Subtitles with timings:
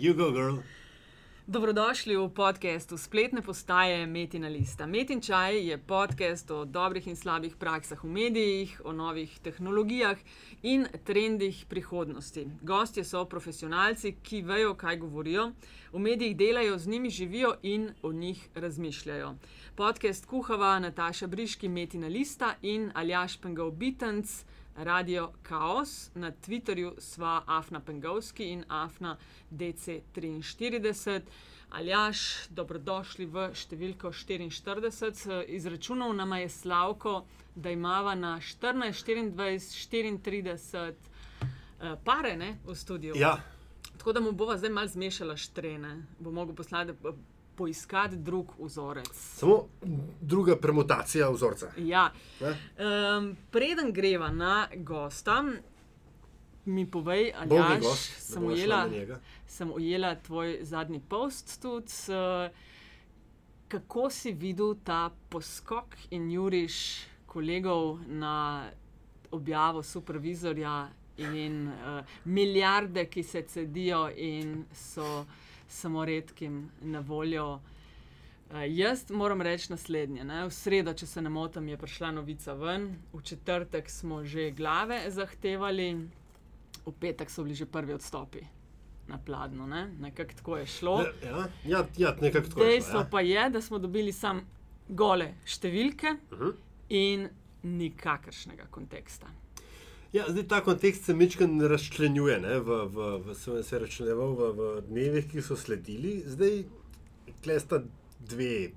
[0.00, 0.56] You go, girl.
[1.46, 4.86] Dobrodošli v podkastu spletne postaje Metina Lista.
[4.86, 10.16] Metin Čaj je podcast o dobrih in slabih praksah v medijih, o novih tehnologijah
[10.62, 12.46] in trendih prihodnosti.
[12.62, 15.52] Gostje so profesionalci, ki vejo, kaj govorijo,
[15.92, 19.34] v medijih delajo, z njimi živijo in o njih razmišljajo.
[19.76, 24.44] Podcast kuhava Nataša Briški, Metina Lista in Aljaš Pengal Bitenc.
[24.84, 29.16] Radio Chaos, na Twitterju sva Afna Pengovski in Afna
[29.50, 31.20] DC43.
[31.70, 35.44] Aljaš, dobrodošli v številko 44.
[35.46, 37.24] Izračunal nam je Slavko,
[37.54, 43.14] da imamo na 14, 24, 34 uh, pare ne, v studiu.
[43.16, 43.36] Ja,
[44.00, 46.92] Tako da mu bova zdaj malo zmešala štrene, bo mogel poslati,
[47.56, 49.10] poiskati drug vzorec.
[49.12, 49.66] samo
[50.20, 51.72] druga premutacija vzorca.
[51.76, 52.12] Ja.
[52.40, 52.48] Ne?
[52.48, 55.44] Um, preden greva na gosta,
[56.64, 58.88] mi povej, ali jaš, gost, sem ujela,
[59.46, 61.92] sem ujela tvoj zadnji post tudi.
[62.08, 62.50] Uh,
[63.70, 68.66] kako si videl ta poskok in juriš kolegov na
[69.30, 75.24] objavo supervizorja in uh, milijarde, ki se cedijo in so
[75.70, 77.60] samo redkim na voljo.
[78.50, 80.24] Uh, jaz moram reči naslednje.
[80.24, 80.44] Ne?
[80.44, 85.04] V sredo, če se ne motim, je prišla novica ven, v četrtek smo že glave
[85.08, 85.92] zahtevali,
[86.80, 88.42] v petek so bili že prvi odstopi
[89.06, 89.66] na pladnju.
[89.66, 89.84] Ne?
[90.00, 90.96] Nekako tako je šlo.
[91.24, 92.60] Ja, ja, ja nekako tako.
[92.60, 93.08] je šlo, Dejstvo ja.
[93.10, 94.42] pa je, da smo dobili samo
[94.88, 96.50] gole številke Mhm.
[96.90, 97.28] in
[97.62, 99.26] nikakršnega konteksta.
[100.12, 104.48] Ja, zdaj ta kontekst se mečkan razčlenjuje, ne, v, v, v, sem se razčlenjeval v,
[104.58, 106.16] v dnevih, ki so sledili.
[106.26, 106.64] Zdaj,
[107.44, 107.78] tle sta
[108.18, 108.72] dve,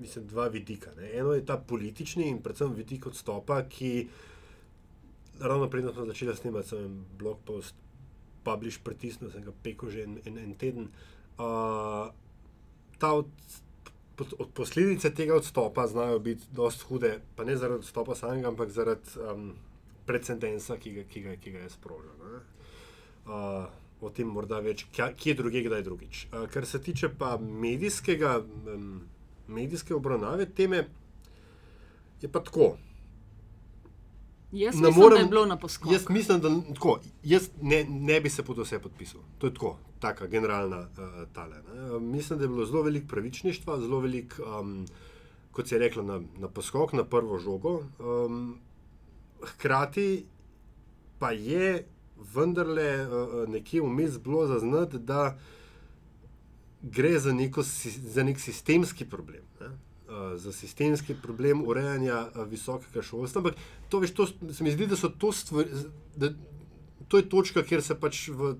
[0.00, 0.94] mislim, dva vidika.
[0.96, 1.10] Ne.
[1.20, 4.08] Eno je ta politični in predvsem vidik odstopa, ki
[5.40, 7.76] ravno predtem smo začeli snemati, en blog post,
[8.48, 10.88] publish pritisnil, sem ga pekel že en, en, en teden.
[11.36, 12.08] Uh,
[12.96, 13.28] ta od,
[14.16, 18.72] pod- od posledice tega odstopa znajo biti dosti hude, pa ne zaradi odstopa samega, ampak
[18.72, 19.50] zaradi um,
[20.08, 22.16] precedensa, ki ga, ki ga, ki ga je sprožil.
[23.28, 23.68] Uh,
[24.00, 26.26] o tem morda več, kja, kje druge, kdaj drugič.
[26.28, 29.00] Uh, kar se tiče pa medijskega, um,
[29.48, 30.84] medijske obravnave teme,
[32.18, 32.76] je pa tako.
[34.50, 35.92] Jaz Ne mislim, morem- da je bilo na poskoku.
[35.92, 39.20] Jaz mislim, da tako, jaz ne, ne bi se pod vse podpisal.
[39.38, 40.88] To je tako, taka generalna uh,
[41.32, 41.58] tale.
[41.64, 41.90] Ne.
[41.90, 44.86] Uh, Mislim, da je bilo zelo veliko pravičništva, zelo veliko, um,
[45.52, 47.74] kot se je reklo, na, na poskok, na prvo žogo.
[47.98, 48.56] Um,
[49.42, 50.26] hkrati
[51.18, 51.84] pa je
[52.34, 55.38] vendarle uh, nekje vmes bilo zaznati, da
[56.82, 59.42] gre za, neko, za nek sistemski problem.
[59.60, 59.66] Ne.
[59.66, 63.40] Uh, za sistemski problem urejanja visokega šolstva.
[63.40, 63.54] Ampak
[63.88, 65.68] to, veš, to se mi zdi, da so to stvari.
[66.16, 66.32] Da,
[67.08, 68.54] to je točka, kjer se pač v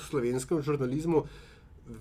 [0.00, 1.24] slovenskem žurnalizmu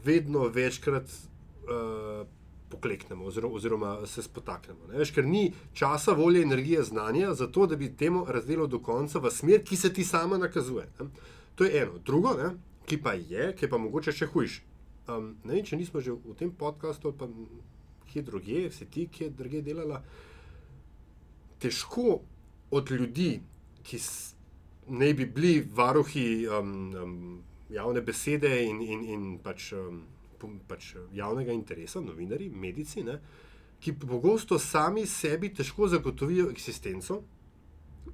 [0.06, 2.28] vedno večkrat uh,
[2.70, 4.88] pokleknemo oziroma, oziroma se spotaknemo.
[4.92, 4.98] ne.
[4.98, 9.20] Veš, ker ni časa, volje, energije, znanja za to, da bi temu razdelil do konca
[9.20, 10.88] v smer, ki se ti sama nakazuje.
[11.00, 11.10] Ne.
[11.56, 12.00] To je eno.
[12.06, 12.54] Drugo, ne,
[12.86, 14.62] ki pa je, ki je pa mogoče še hujš.
[15.10, 17.28] Um, ne vem, če nismo že v tem podkastu ali pa
[18.10, 20.02] kje drugje, si ti, ki je druge delala.
[21.60, 22.22] Težko
[22.72, 23.42] od ljudi,
[23.84, 24.00] ki
[24.88, 30.04] naj bi bili varuhi um, um, javne besede in, in, in pač, um,
[30.68, 33.20] pač javnega interesa, novinari, medici, ne,
[33.80, 37.22] ki pogosto sami sebi težko zagotovijo eksistenco.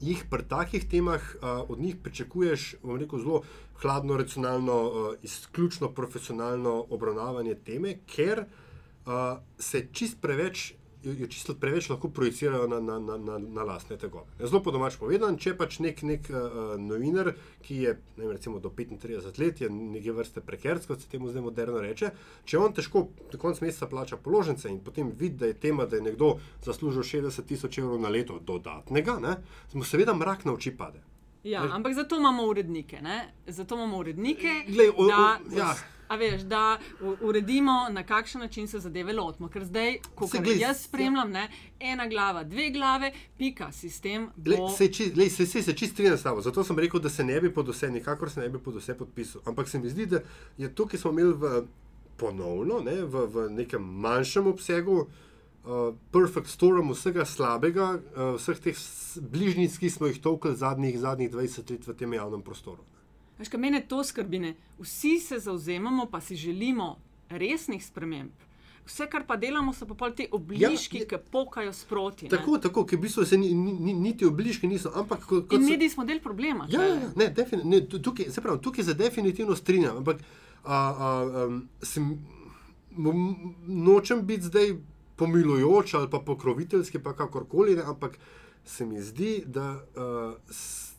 [0.02, 3.44] Jih pri takih temah uh, od njih pričakuješ, bom rekel, zelo
[3.82, 10.74] hladno, racionalno, uh, izključno profesionalno obravnavanje teme, ker uh, se čist preveč,
[11.06, 14.26] jo jo čisto preveč lahko projicirajo na, na, na, na, na lastne tegobe.
[14.40, 18.70] Zelo po domač povedano, če pač nek, nek uh, novinar, ki je vem, recimo do
[18.70, 22.12] 35 let, je neke vrste prekerc, kot se temu zdaj moderno reče,
[22.46, 25.96] če on težko do konca meseca plača položnice in potem vidi, da je tema, da
[26.00, 26.36] je nekdo
[26.66, 29.38] zaslužil 60 tisoč evrov na leto dodatnega, ne,
[29.74, 31.04] mu seveda mrak na oči pade.
[31.46, 33.02] Ja, ampak zato imamo urednike.
[33.02, 33.34] Ne?
[33.48, 35.76] Zato imamo urednike, Glej, o- da, o- ja.
[36.08, 36.78] A veš, da
[37.22, 39.50] uredimo, na kakšen način se zadeve lotimo.
[39.50, 41.50] Ker zdaj, ko Se glej, jaz spremljam, ne,
[41.80, 44.70] ena glava, dve glave, pika, sistem bo.
[44.70, 47.24] se, či, lej, se, se, se čist strinjam s tabo, zato sem rekel, da se
[47.24, 49.42] ne bi pod vse, nikakor se ne bi pod vse podpisal.
[49.46, 50.22] Ampak se mi zdi, da
[50.58, 51.62] je to, ki smo imeli v,
[52.18, 55.06] ponovno, ne, v, v nekem manjšem obsegu,
[55.66, 58.84] uh, perfect storm vsega slabega, uh, vseh teh
[59.22, 62.86] bližnjic, ki smo jih tolkli zadnjih, zadnjih 20 let v tem javnem prostoru.
[63.38, 64.40] Veš, kaj mene to skrbi.
[64.40, 64.54] Ne?
[64.80, 66.96] Vsi se zauzemamo, pa si želimo
[67.30, 68.32] resnih sprememb.
[68.86, 72.26] Vse, kar pa delamo, so pa te obliški, Ja, ki pokajo sproti.
[72.26, 72.30] ne.
[72.30, 75.60] Tako, tako, ki v bistvu se ni, ni, ni, niti obliški niso, ampak kot, In
[75.60, 76.68] so- mediji smo del problema.
[76.70, 80.18] Ja, ja, ne, defini- ne, tu- tukaj, se pravi, tukaj se definitivno strinjam, ampak
[80.66, 81.10] A, a,
[81.46, 82.18] um, sem,
[83.68, 84.76] nočem biti zdaj
[85.16, 88.18] pomilujoč ali pa pokroviteljski, pa kakorkoli, ne, ampak
[88.66, 89.74] se mi zdi, da.
[89.96, 90.95] Uh, s,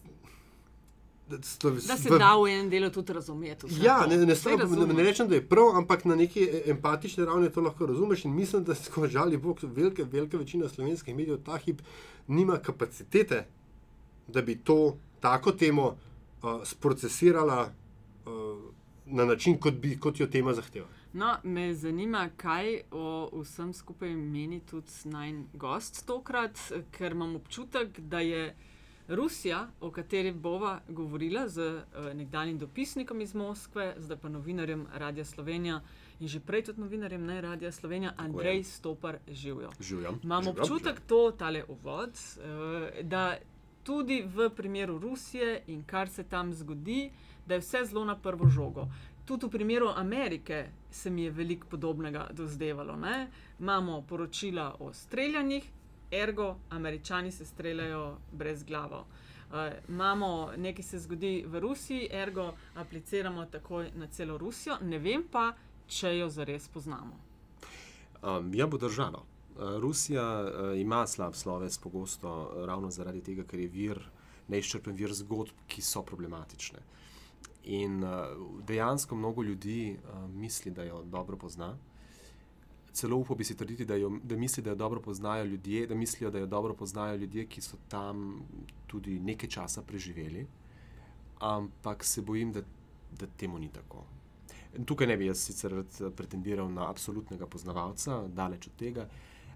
[1.28, 3.66] Da, sto, da se v, da v enem delu tudi razumeti.
[3.82, 7.50] Ja, ne, ne, ne, ne rečem, da je prav, ampak na neki e, empatični ravni
[7.50, 8.24] to lahko razumeš.
[8.24, 11.82] In mislim, da se žali Bog, velike, velika večina slovenskih medijev ta hip
[12.28, 13.46] nima kapacitete,
[14.28, 17.72] da bi to tako temo uh, sprocesirala
[18.26, 18.32] uh,
[19.06, 20.86] na način, kot, bi, kot jo tema zahteva.
[21.12, 26.58] No, me zanima, kaj o vsem skupaj meni tudi naj gost tokrat,
[26.90, 28.54] ker imam občutek, da je.
[29.08, 35.24] Rusija, o kateri bova govorila z uh, nekdanjim dopisnikom iz Moskve, zdaj pa novinarjem Radia
[35.24, 35.80] Slovenija
[36.20, 39.70] in že prej tudi novinarjem ne Radia Slovenija, Andrej Stopar živijo.
[40.22, 43.36] Imam občutek, to tale uvod, uh, da
[43.82, 47.10] tudi v primeru Rusije in kar se tam zgodi,
[47.46, 48.88] da je vse zelo na prvo žogo.
[49.24, 52.96] Tudi v primeru Amerike se mi je veliko podobnega dozdevalo.
[52.96, 53.30] Ne?
[53.60, 55.70] Imamo poročila o streljanjih,
[56.22, 58.96] ergo, američani se streljajo brez glave.
[58.96, 59.56] Uh,
[59.88, 65.52] imamo nekaj, se zgodi v Rusiji, ergo, apliciramo takoj na celo Rusijo, ne vem pa,
[65.86, 67.14] če jo zares poznamo.
[68.22, 69.22] Um, ja, bo držalo.
[69.56, 74.02] Uh, Rusija uh, ima slab sloves, pogosto uh, ravno zaradi tega, ker je vir,
[74.48, 76.82] neizčrpen vir zgodb, ki so problematične.
[77.78, 78.34] In uh,
[78.66, 81.76] dejansko mnogo ljudi uh, misli, da jo dobro pozna
[82.96, 85.94] celo upal bi si trditi, da, jo, da misli, da jo dobro poznajo ljudje, da
[85.94, 88.40] mislijo, da jo dobro poznajo ljudje, ki so tam
[88.86, 90.46] tudi nekaj časa preživeli.
[91.38, 92.62] Ampak se bojim, da,
[93.18, 94.04] da temu ni tako.
[94.86, 95.74] Tukaj ne bi jaz sicer
[96.16, 99.08] pretendiral na absolutnega poznavalca, daleč od tega.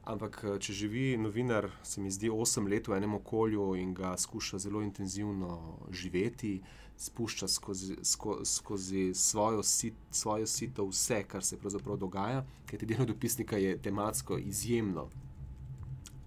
[0.04, 4.58] Ampak, če živi novinar, se mi zdi, 8 let v enem okolju in ga skuša
[4.58, 6.60] zelo intenzivno živeti,
[7.00, 12.86] spušča skozi, sko, skozi svojo, sit, svojo sito vse, kar se pravzaprav dogaja, ker ti
[12.86, 15.06] delo dopisnika je tematsko izjemno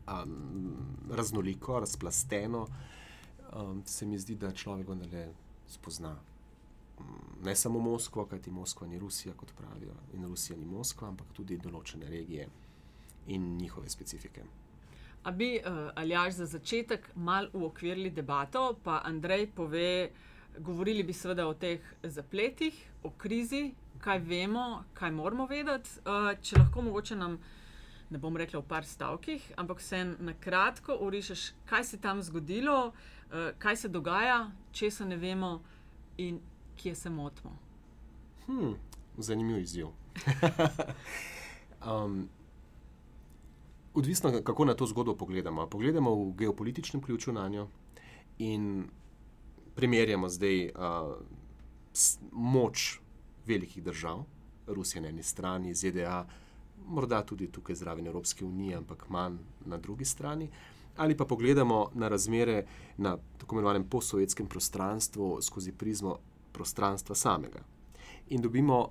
[0.07, 0.73] um,
[1.11, 2.67] raznoliko, razplasteno.
[3.55, 5.27] Um, se mi zdi, da človek vendarle
[5.67, 6.15] spozna.
[6.99, 11.37] Um, ne samo Moskvo, kajti Moskva ni Rusija, kot pravijo, in Rusija ni Moskva, ampak
[11.37, 12.49] tudi določene regije
[13.27, 14.41] in njihove specifike.
[15.23, 20.29] A bi uh, Aljaš za začetek mal uokvirili debato, pa Andrej pove, uh,
[20.59, 25.89] Govorili bi seveda o teh zapletih, o krizi, kaj vemo, kaj moramo vedeti.
[26.05, 27.39] Uh, če lahko mogoče nam,
[28.09, 32.77] ne bom rekla v par stavkih, ampak se na kratko urišeš, kaj se tam zgodilo,
[32.87, 35.55] uh, kaj se dogaja, če se ne vemo
[36.17, 36.39] in
[36.77, 37.57] kje se motimo.
[38.45, 38.75] Hmm,
[39.17, 39.87] zanimiv izziv.
[41.89, 42.27] um,
[43.93, 45.67] odvisno, kako na to zgodbo pogledamo.
[45.69, 47.67] Pogledamo v geopolitičnem ključu na njo
[48.37, 48.89] in
[49.75, 51.15] primerjamo zdaj uh,
[52.31, 52.99] moč
[53.45, 54.23] velikih držav,
[54.67, 56.25] Rusije na eni strani, ZDA,
[56.87, 60.49] morda tudi tukaj zraven Evropske unije, ampak manj na drugi strani.
[60.97, 62.65] Ali pa pogledamo na razmere
[62.97, 66.17] na tako imenovanem posovjetskem prostranstvu skozi prizmo
[66.51, 67.63] prostranstva samega.
[68.29, 68.89] In dobimo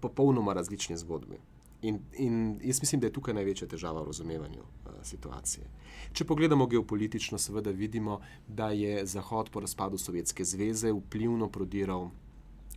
[0.00, 1.38] popolnoma različne zgodbe.
[1.82, 4.62] In, in jaz mislim, da je tukaj največja težava v razumevanju
[5.06, 5.66] situacije.
[6.12, 12.10] Če pogledamo geopolitično, seveda vidimo, da je Zahod po razpadu Sovjetske zveze vplivno prodiral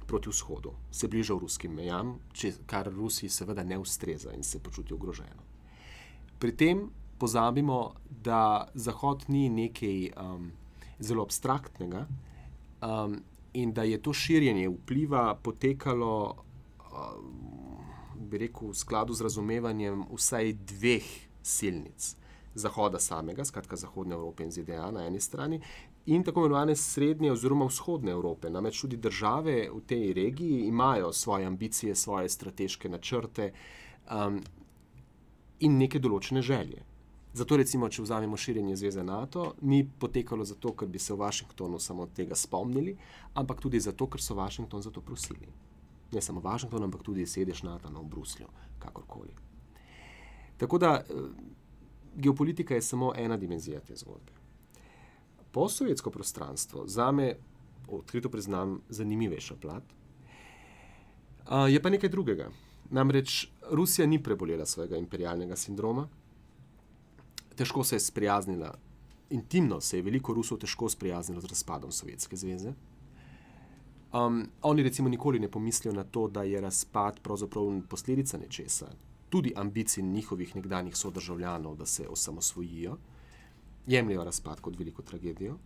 [0.08, 2.16] proti vzhodu, se bližal ruskim mejam,
[2.66, 5.44] kar Rusiji seveda ne ustreza in se počuti ogroženo.
[6.40, 10.52] Pri tem pozabimo, da Zahod ni nekaj um,
[11.00, 12.06] zelo abstraktnega
[12.82, 13.20] um,
[13.54, 16.36] in da je to širjenje vpliva potekalo.
[16.88, 17.48] Um,
[18.28, 21.06] bi rekel, v skladu z razumevanjem vsaj dveh
[21.42, 22.16] silnic.
[22.58, 25.60] Zahoda samega, skratka Zahodne Evrope in ZDA na eni strani,
[26.06, 28.50] in tako imenovane srednje oziroma vzhodne Evrope.
[28.50, 33.52] Namreč tudi države v tej regiji imajo svoje ambicije, svoje strateške načrte
[34.10, 34.42] um,
[35.60, 36.84] in neke določene želje.
[37.38, 41.80] Zato, recimo, če vzamemo širjenje zveze NATO, ni potekalo zato, ker bi se v Washingtonu
[41.80, 42.98] samo tega spomnili,
[43.38, 45.54] ampak tudi zato, ker so Washington za to prosili
[46.12, 48.48] ne samo Washington, ampak tudi sedež NATO v Bruslju,
[48.80, 49.34] kakorkoli.
[50.58, 51.04] Tako da
[52.18, 54.32] geopolitika je samo ena dimenzija te zgodbe.
[55.52, 57.36] Posovjetsko prostranstvo za me,
[57.88, 59.84] odkrito priznam, zanimivejša plat.
[61.70, 62.50] Je pa nekaj drugega.
[62.90, 66.08] Namreč Rusija ni prebolela svojega imperialnega sindroma,
[67.56, 68.74] težko se je sprijaznila,
[69.30, 72.74] intimno se je veliko Rusov težko sprijaznilo z razpadom Sovjetske zveze.
[74.14, 78.88] Um, oni recimo nikoli ne pomislijo na to, da je razpad pravzaprav posledica nečesa,
[79.30, 82.98] tudi ambicij njihovih nekdanjih sodržavljanov, da se osamosvojijo,
[83.88, 85.58] jemljajo razpad kot veliko tragedijo.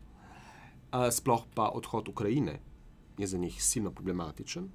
[1.12, 2.60] Sploh pa odhod Ukrajine
[3.18, 4.70] je za njih silno problematičen,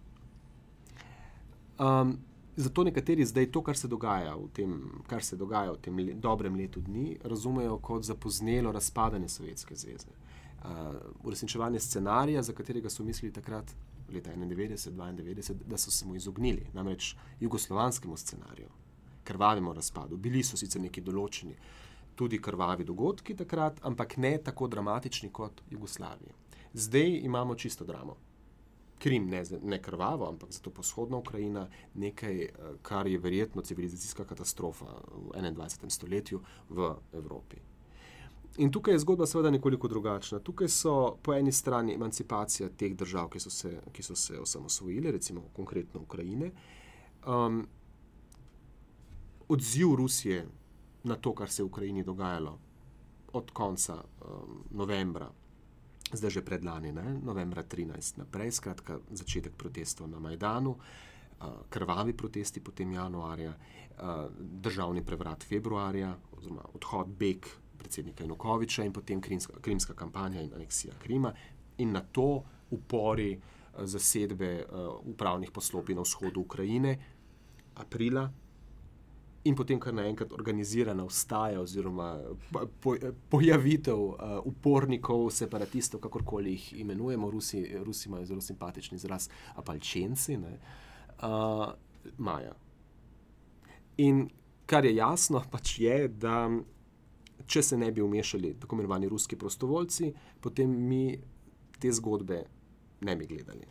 [1.78, 2.18] Um,
[2.56, 4.76] zato nekateri zdaj to, kar se dogaja v tem,
[5.06, 10.08] kar se dogaja v tem le, dobrem letu dni, razumejo kot zapoznelo razpadanje Sovjetske zveze.
[10.64, 13.74] Uh, uresničevanje scenarija, za katerega so mislili takrat,
[14.12, 18.68] leta 91-92, da so se mu izognili, namreč jugoslovanskemu scenariju,
[19.24, 20.16] krvavemu razpadu.
[20.16, 21.56] Bili so sicer neki določeni,
[22.16, 26.32] tudi krvavi dogodki takrat, ampak ne tako dramatični kot Jugoslavija.
[26.72, 28.16] Zdaj imamo čisto dramo.
[28.98, 32.50] Krim, ne, ne krvavo, ampak zato vzhodna Ukrajina, nekaj, eh,
[32.82, 35.90] kar je verjetno civilizacijska katastrofa v 21.
[35.90, 37.56] stoletju v Evropi.
[38.58, 40.38] In tukaj je zgodba seveda nekoliko drugačna.
[40.40, 45.12] Tukaj so po eni strani emancipacija teh držav, ki so se, ki so se osamosvojile,
[45.12, 46.50] recimo konkretno Ukrajine,
[47.26, 47.66] um,
[49.48, 50.46] odziv Rusije
[51.04, 52.58] na to, kar se je v Ukrajini dogajalo
[53.32, 55.30] od konca um, novembra
[56.12, 57.18] zdaj že predlani, ne?
[57.22, 65.02] novembra 13 naprej, skratka začetek protestov na Majdanu, uh, krvavi protesti potem januarja, uh, državni
[65.02, 67.48] prevrat februarja, oziroma odhod Bek
[67.86, 71.32] predsednika Janukoviča in potem krimska, krimska kampanja in aneksija Krima
[71.78, 76.98] in na to upori uh, zasedbe uh, upravnih poslopij na vzhodu Ukrajine
[77.74, 78.30] aprila
[79.44, 82.18] in potem kar naenkrat organizirana vstaja, oziroma
[82.82, 82.96] po,
[83.30, 90.58] pojavitev uh, upornikov, separatistov, kakorkoli jih imenujemo, Rusi, Rusi imajo zelo simpatični izraz, apalčenci, ne,
[91.22, 91.68] uh,
[92.18, 92.56] Maja.
[94.02, 94.26] In
[94.66, 96.48] kar je jasno, pač je, da
[97.46, 101.18] če se ne bi umešali tako imenovani ruski prostovoljci, potem mi
[101.78, 102.44] te zgodbe
[103.00, 103.66] ne bi gledali.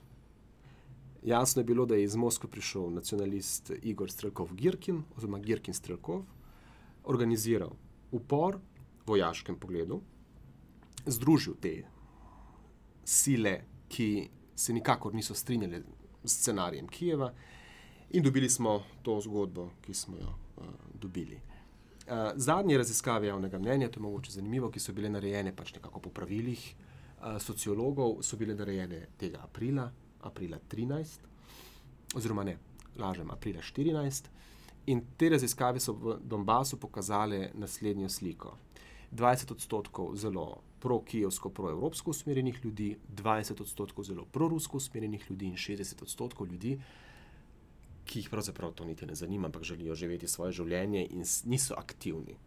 [1.25, 6.21] Jasno je bilo, da je iz Moskve prišel nacionalist Igor Strelkov Girkin, oziroma Girkin Strelkov,
[7.03, 7.73] organiziral
[8.11, 8.59] upor
[9.05, 10.01] v vojaškem pogledu,
[11.05, 11.73] združil te
[13.03, 15.81] sile, ki se nikakor niso strinjali
[16.23, 17.33] s scenarijem Kijeva,
[18.09, 21.41] in dobili smo to zgodbo, ki smo jo uh, dobili.
[22.05, 25.99] Uh, zadnje raziskave javnega mnenja, to je mogoče zanimivo, ki so bile narejene pač nekako
[25.99, 29.89] po pravilih uh, sociologov, so bile narejene tega aprila
[30.25, 31.19] aprila 13,
[32.15, 32.57] oziroma ne,
[32.97, 34.29] lažem, aprila 14.
[34.87, 38.57] In te raziskave so v Donbasu pokazale naslednjo sliko.
[39.11, 46.01] 20 odstotkov zelo pro-kijevsko, pro-evropsko usmerjenih ljudi, 20 odstotkov zelo pro-rusko usmerjenih ljudi in 60
[46.01, 46.79] odstotkov ljudi,
[48.05, 52.37] ki jih pravzaprav to niti ne zanima, ampak želijo živeti svoje življenje in niso aktivni.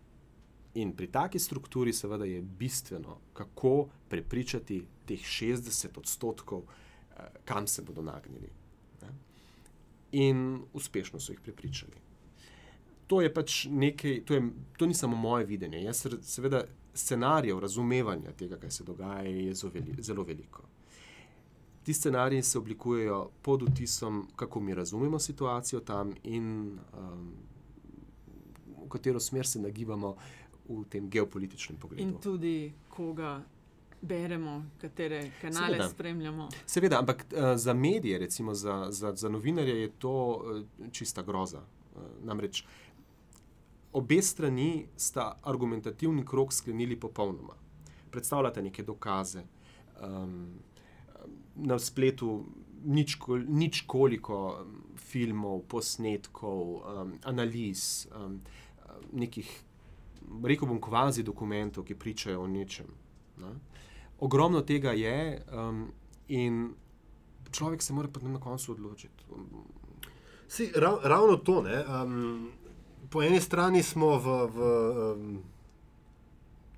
[0.74, 6.62] In pri taki strukturi, seveda, je bistveno, kako prepričati teh 60 odstotkov
[7.44, 8.50] kam se bodo nagnili.
[10.12, 11.92] In uspešno so jih prepričali.
[13.06, 14.42] To je pač nekaj, to, je,
[14.76, 15.82] to ni samo moje videnje.
[15.82, 19.54] Jaz, seveda, scenarijev razumevanja tega, kaj se dogaja, je
[20.00, 20.62] zelo veliko.
[21.88, 27.32] Ti scenariji se oblikujejo pod vtisom, kako mi razumemo situacijo tam in um,
[28.84, 30.16] v katero smer se nagibamo
[30.68, 32.02] v tem geopolitičnem pogledu.
[32.02, 33.40] In tudi koga
[34.00, 35.88] beremo, katere kanale Seveda.
[35.88, 36.48] spremljamo.
[36.66, 41.58] Seveda, ampak uh, za medije, recimo za, za, za novinarje, je to uh, čista groza.
[41.96, 42.64] Uh, namreč
[43.92, 47.54] obe strani sta argumentativni krok sklenili popolnoma.
[48.10, 49.42] Predstavljate neke dokaze.
[50.02, 50.67] Um,
[51.58, 52.46] na spletu
[52.84, 58.40] nič, nič koliko filmov, posnetkov, um, analiz, um,
[59.12, 59.48] nekih,
[60.44, 62.86] rekel bom, kvazi dokumentov, ki pričajo o nečem.
[63.38, 63.54] Ne?
[64.18, 65.92] ogromno tega je, um,
[66.28, 66.74] in
[67.50, 69.24] človek se mora na koncu odločiti.
[70.48, 71.64] Si, rav, ravno to.
[72.02, 72.50] Um,
[73.10, 74.58] po eni strani smo v, v,
[75.12, 75.42] um,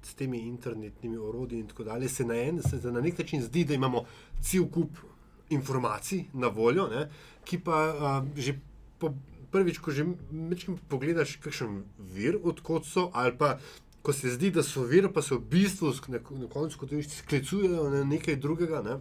[0.03, 3.65] s temi internetnimi orodji in tako dalje, se na, en, se na nek način zdi,
[3.65, 4.05] da imamo
[4.41, 4.99] cel kup
[5.51, 7.09] informacij na voljo, ne,
[7.45, 8.59] ki pa uh, že
[8.99, 9.15] po.
[9.51, 11.81] Prvič, ko že nekaj pogledaš, kakšen
[12.15, 13.57] vir, odkot so, ali pa
[14.03, 18.05] ko se zdi, da so vir, pa se v bistvu na, na koncu sklicujejo na
[18.07, 19.01] nekaj drugega, ne,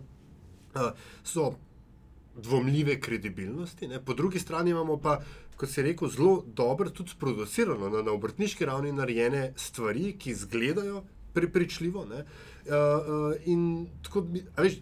[1.24, 1.52] so
[2.42, 3.88] dvomljive kredibilnosti.
[3.88, 4.02] Ne.
[4.06, 5.20] Po drugi strani imamo pa,
[5.58, 10.32] kot se je rekel, zelo dobro, tudi sproducirano na, na obrtniški ravni narejene stvari, ki
[10.32, 11.04] izgledajo
[11.34, 12.06] prepričljivo.
[12.06, 12.24] Ne.
[13.46, 14.26] In tako,
[14.58, 14.82] veš.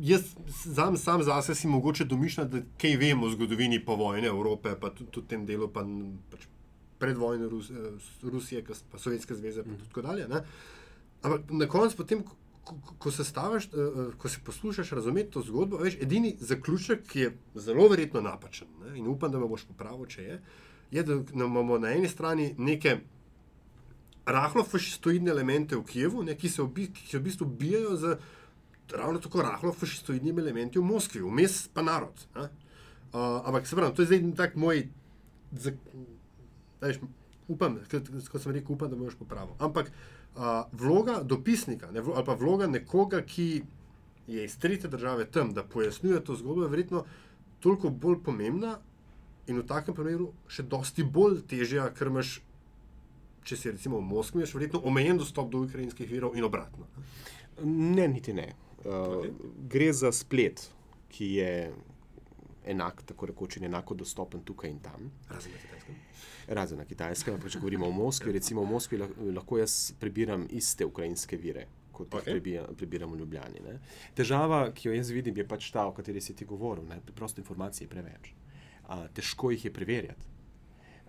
[0.00, 4.88] Jaz sam, sam zase si mogoče domišljam, da kaj vemo o zgodovini povojne Evrope, pa
[4.88, 5.82] tudi, tudi tem delu, pa,
[6.30, 6.46] pač
[6.98, 7.74] predvojne Rus, eh,
[8.22, 10.28] Rusije, pa Sovjetske zveze in tako dalje.
[10.28, 10.42] Ne?
[11.22, 12.24] Ampak na koncu, potem,
[12.66, 17.06] ko, ko se staviš, eh, eh, ko si poslušaš razumeti to zgodbo, veš, edini zaključek,
[17.08, 18.98] ki je zelo verjetno napačen ne?
[18.98, 20.40] in upam, da me boš popravil, če je,
[20.90, 22.98] je, da imamo na eni strani neke
[24.26, 28.16] rahlo fašistoidne elemente v Kijevu, ne, ki, se v, ki se v bistvu bijajo z
[28.94, 32.26] ravno tako rahlo fašistoidnimi elementi v Moskvi, vmes pa narod.
[32.34, 32.48] Ne?
[33.14, 34.82] Uh, ampak se pravi, to je zdaj tak moj,
[35.54, 35.78] zak,
[36.82, 36.98] veš,
[37.48, 39.54] upam, kot sem rekel, upam, da boš popravil.
[39.62, 40.15] Ampak uh,
[40.72, 43.62] vloga dopisnika ne, ali pa vloga nekoga, ki
[44.26, 47.04] je iz tretje države tam, da pojasnjuje to zgodbo, je verjetno
[47.60, 48.78] toliko bolj pomembna
[49.46, 52.40] in v takem primeru še dosti bolj težja, ker imaš.
[53.46, 56.88] Če si recimo v Moskvi, imaš verjetno omejen dostop do ukrajinskih virov in obratno.
[57.62, 58.48] Ne, niti ne.
[58.82, 59.30] Uh, okay.
[59.70, 60.64] Gre za splet,
[61.14, 61.52] ki je
[62.66, 65.10] enak, tako rekoč, enako dostopen tukaj in tam.
[65.30, 65.98] Razen na kitajskem.
[66.48, 69.00] Razen na kitajskem, pa če govorimo o Moskvi, recimo v Moskvi
[69.34, 71.66] lahko jaz prebiram iste ukrajinske vire.
[71.96, 72.36] Kot okay.
[72.44, 73.62] jih prebiramo v Ljubljani.
[73.64, 73.78] Ne.
[74.14, 76.84] Težava, ki jo jaz vidim, je pač ta, o kateri si ti govoril.
[77.06, 78.34] Preprosto informacije je preveč.
[78.86, 80.34] Uh, težko jih je preverjati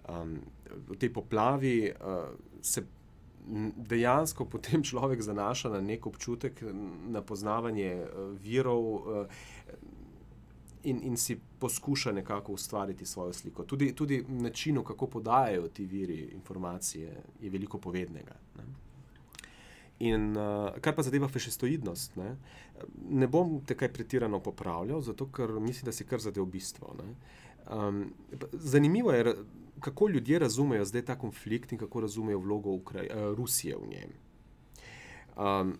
[0.08, 0.40] um,
[0.88, 2.84] v tej poplavi uh, se
[3.78, 6.64] dejansko potem človek zanaša na nek občutek,
[7.08, 9.28] na poznavanje uh, virov.
[10.88, 13.64] In, in si poskuša nekako ustvariti svojo sliko.
[13.64, 18.36] Tudi, tudi način, kako podajajo ti viri informacije, je veliko povednega.
[18.58, 18.64] Ne?
[20.00, 22.36] In uh, kar pa zadeva fešistoidnost, ne,
[23.10, 26.94] ne bom te kaj pretirano popravljal, zato ker mislim, da si kar zadev bistvo.
[27.74, 28.04] Um,
[28.54, 29.36] zanimivo je,
[29.80, 34.14] kako ljudje razumejo zdaj ta konflikt in kako razumejo vlogo Ukraj uh, Rusije v njem.
[35.38, 35.74] Um,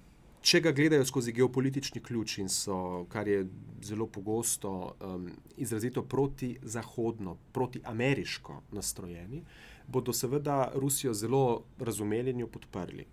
[0.48, 3.42] če ga gledajo skozi geopolitični ključ in so, kar je
[3.84, 4.70] zelo pogosto,
[5.04, 5.26] um,
[5.60, 9.42] izrazito proti-zahodno, proti-ameriško nastrojeni,
[9.88, 13.06] bodo seveda Rusijo zelo razumeli in jo podprli.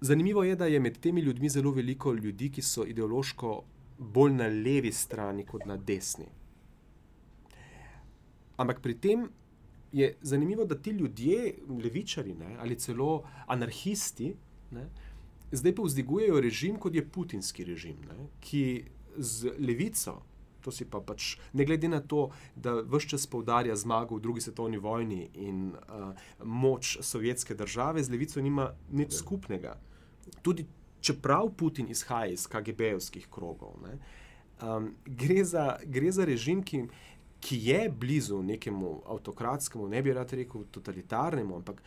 [0.00, 3.54] Zanimivo je, da je med temi ljudmi zelo veliko ljudi, ki so ideološko
[3.98, 6.28] bolj na levi strani kot na desni.
[8.60, 9.24] Ampak pri tem
[9.92, 14.34] je zanimivo, da ti ljudje, levičari ne, ali celo anarhisti,
[14.76, 14.88] ne,
[15.52, 18.84] zdaj pa vzdigujejo režim, kot je putinski režim, ne, ki
[19.16, 20.22] z levico.
[20.66, 24.42] To si pa pač, ne glede na to, da vse čas poudarja zmago v drugi
[24.42, 26.10] svetovni vojni in uh,
[26.42, 29.76] moč sovjetske države, z levico nima nič skupnega.
[30.42, 30.66] Tudi
[31.00, 34.00] čeprav Putin izhaja iz KGB-ovskih krogov, ne,
[34.58, 36.88] um, gre, za, gre za režim, ki
[37.40, 41.82] ki je blizu nekemu avtokratskemu, ne bi rad rekel totalitarnemu, ampak,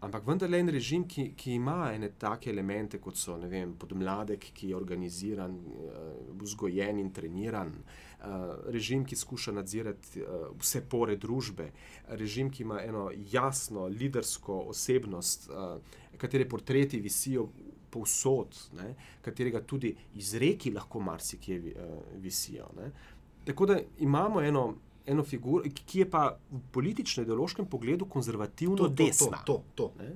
[0.00, 4.70] ampak vendarle en režim, ki, ki ima ene take elemente, kot so vem, podmladek, ki
[4.70, 11.70] je organiziran, uh, vzgojen in treniran, uh, režim, ki skuša nadzirati uh, vse pore družbe,
[12.20, 15.50] režim, ki ima eno jasno, lidersko osebnost,
[16.18, 17.50] katere portreti visijo.
[17.90, 21.56] Povsod, ne, katerega tudi izreki lahko marsikje
[22.22, 22.68] visijo.
[22.76, 22.92] Ne.
[23.48, 24.62] Tako da imamo eno,
[25.06, 29.42] eno figuro, ki je pa v politično-ideološkem pogledu konzervativno to, to, desna.
[29.46, 30.10] To, to, to.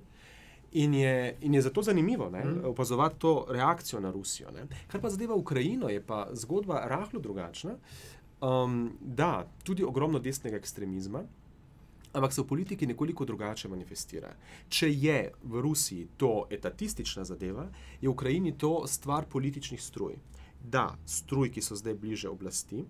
[0.75, 2.65] In, je, in je zato zanimivo mm.
[2.65, 4.51] opazovati to reakcijo na Rusijo.
[4.51, 4.67] Ne?
[4.87, 7.77] Kar pa zadeva Ukrajino, je pa zgodba rahlo drugačna.
[8.41, 11.23] Um, da, tudi ogromno desnega ekstremizma,
[12.13, 14.35] ampak se v politiki nekoliko drugače manifestira.
[14.69, 17.69] Če je v Rusiji to etatistična zadeva,
[18.01, 20.19] je v Ukrajini to stvar političnih struj.
[20.63, 22.85] Da, struj, ki so zdaj bliže oblasti,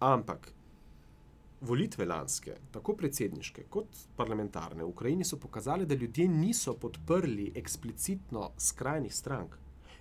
[0.00, 0.52] ampak
[1.64, 8.50] volitve lanske, tako predsedniške kot parlamentarne v Ukrajini, so pokazali, da ljudje niso podprli eksplicitno
[8.58, 9.56] skrajnih strank.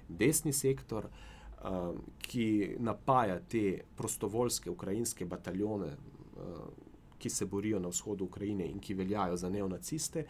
[0.09, 5.93] Desni sektor, um, ki napaja te prostovoljske ukrajinske bataljone,
[6.35, 6.71] um,
[7.17, 10.25] ki se borijo na vzhodu Ukrajine in ki veljajo za neonaciste,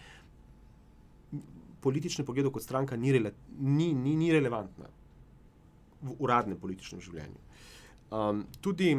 [1.82, 4.86] politično pogledu kot stranka ni, rele, ni, ni, ni relevantna
[6.04, 7.42] v uradnem političnem življenju.
[8.14, 8.94] Um, tudi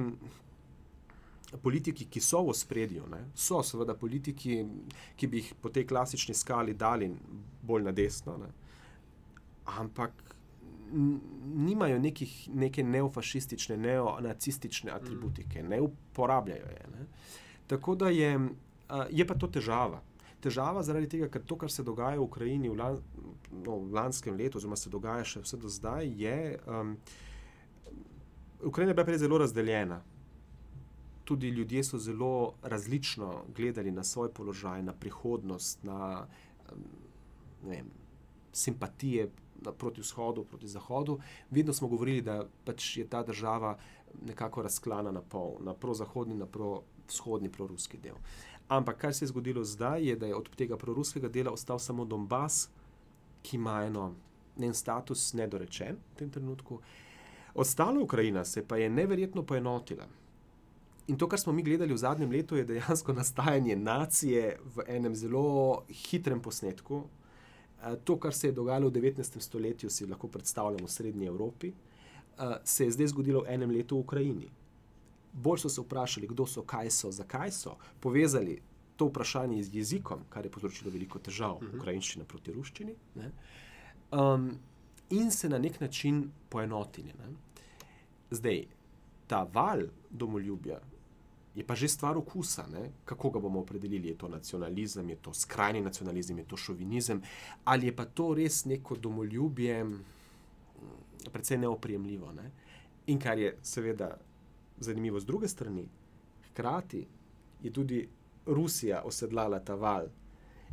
[1.62, 4.61] politiki, ki so v spredju, ne, so seveda politiki,
[5.17, 7.11] ki bi jih po tej klasični skali dali
[7.62, 8.51] bolj na desno, ne,
[9.79, 10.25] ampak
[10.95, 16.87] nimajo nekih, neke neofašistične, neonacistične atributike, ne uporabljajo je.
[16.93, 17.07] Ne.
[17.67, 18.38] Tako da je,
[19.11, 20.03] je pa to težava.
[20.45, 23.01] Težava zaradi tega, ker to, kar se dogaja v Ukrajini v, lan,
[23.51, 26.59] no, v lanskem letu, oziroma se dogaja še vse do zdaj, je.
[26.69, 26.97] Um,
[28.62, 30.03] Ukrajina je bila prej zelo razdeljena
[31.24, 36.26] tudi ljudje so zelo različno gledali na svoj položaj, na prihodnost, na
[37.62, 37.90] vem,
[38.52, 39.30] simpatije
[39.78, 41.18] proti vzhodu, proti zahodu.
[41.50, 43.78] Vedno smo govorili, da pač je ta država
[44.26, 46.46] nekako razklana na pol, na prozahodni, na
[47.08, 48.16] vzhodni, proruski del.
[48.68, 52.04] Ampak kar se je zgodilo zdaj, je, da je od tega proruskega dela ostal samo
[52.04, 52.68] Donbass,
[53.42, 54.14] ki ima eno,
[54.58, 56.80] en status nedorečen v tem trenutku.
[57.54, 60.06] Ostala Ukrajina se pa je neverjetno poenotila.
[61.07, 65.14] In to, kar smo mi gledali v zadnjem letu, je dejansko nastajanje nacije v enem
[65.14, 67.05] zelo hitrem posnetku.
[67.83, 69.40] Eh, to, kar se je dogajalo v 19.
[69.40, 73.97] stoletju, si lahko predstavljamo v Srednji Evropi, eh, se je zdaj zgodilo v enem letu
[73.97, 74.51] v Ukrajini.
[75.35, 78.61] bolj so se vprašali, kdo so, kaj so, zakaj so, povezali
[78.97, 81.77] to vprašanje z jezikom, kar je povzročilo veliko težav, uh -huh.
[81.77, 83.31] ukrajinščina proti ruščini, ne,
[84.12, 84.59] um,
[85.11, 87.09] in se na nek način poenotili.
[87.19, 87.35] Ne.
[88.31, 88.64] Zdaj,
[89.27, 90.81] ta val domoljubja
[91.55, 92.90] je pa že stvar okusa, ne?
[93.05, 94.09] kako ga bomo opredelili.
[94.09, 97.23] Je to nacionalizem, je to skrajni nacionalizem, je to šovinizem,
[97.64, 99.87] ali je pa to res neko domoljubje,
[101.33, 102.33] predvsem neoprijemljivo.
[102.33, 102.51] Ne?
[103.07, 104.17] In kar je seveda
[104.79, 105.87] zanimivo z druge strani,
[106.51, 107.07] hkrati
[107.62, 108.09] je tudi
[108.47, 110.09] Rusija osedlala ta val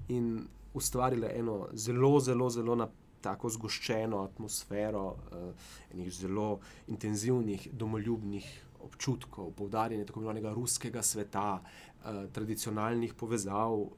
[0.10, 2.88] in ustvarila eno zelo, zelo, zelo na
[3.22, 5.54] tako zgoščeno atmosfero, uh,
[5.94, 8.48] enih zelo intenzivnih, domoljubnih
[8.84, 13.91] občutkov, poudarjanja tako imenovanega ruskega sveta, uh, tradicionalnih povezav uh,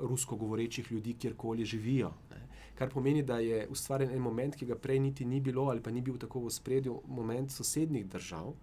[0.00, 2.12] rusko govorečih ljudi, kjerkoli živijo.
[2.30, 2.42] Ne.
[2.74, 5.90] Kar pomeni, da je ustvarjen en moment, ki ga prej niti ni bilo, ali pa
[5.90, 8.54] ni bil tako v spredju, moment sosednjih držav,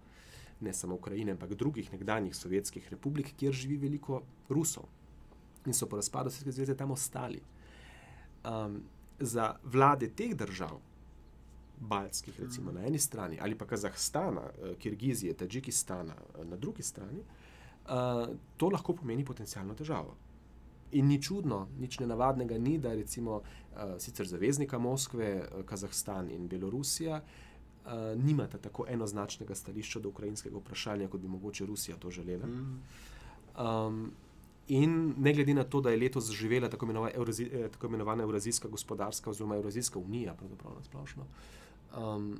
[0.60, 4.88] ne samo Ukrajine, ampak drugih nekdanjih sovjetskih republik, kjer živi veliko Rusov
[5.68, 7.40] in so po razpadu Sovjetske zveze tam ostali.
[8.44, 8.82] Um,
[9.20, 10.78] za vlade teh držav,
[11.80, 17.20] Baltskih, recimo na eni strani, ali pa Kazahstana, eh, Kirgizije, Tadžikistana eh, na drugi strani,
[17.20, 20.16] eh, to lahko pomeni potencijalno težavo.
[20.92, 23.42] In ni čudno, nič nenavadnega ni, da recimo
[23.98, 27.20] sicer zaveznika Moskve, Kazahstan in Belorusija
[28.16, 32.48] nimata tako enoznačnega stališča do ukrajinskega vprašanja, kot bi mogoče Rusija to želela.
[32.48, 34.10] Um,
[34.68, 36.86] In ne glede na to, da je letos zaživela tako,
[37.86, 41.24] imenovana Eurazijska gospodarska oziroma Eurazijska unija, pravzaprav na splošno,
[41.96, 42.38] um,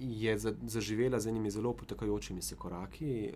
[0.00, 3.32] je za, zaživela z enimi zelo potekajočimi se koraki.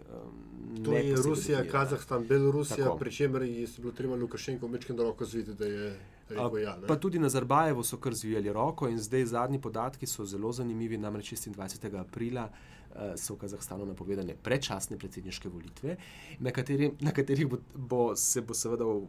[0.76, 5.54] Um, to je Rusija, Kazahstan, Belorusija, pri čemer je bilo treba Lukašenko večkrat roko zviti,
[5.54, 6.00] da je.
[6.28, 10.24] Rekel, ja, pa tudi na Zarbajevo so kar zvijali roko, in zdaj zadnji podatki so
[10.24, 10.98] zelo zanimivi.
[10.98, 11.98] Namreč 26.
[12.00, 15.96] aprila uh, so v Kazahstanu napovedane predčasne predsedniške volitve,
[16.38, 19.02] na, kateri, na katerih bo, bo se bo seveda v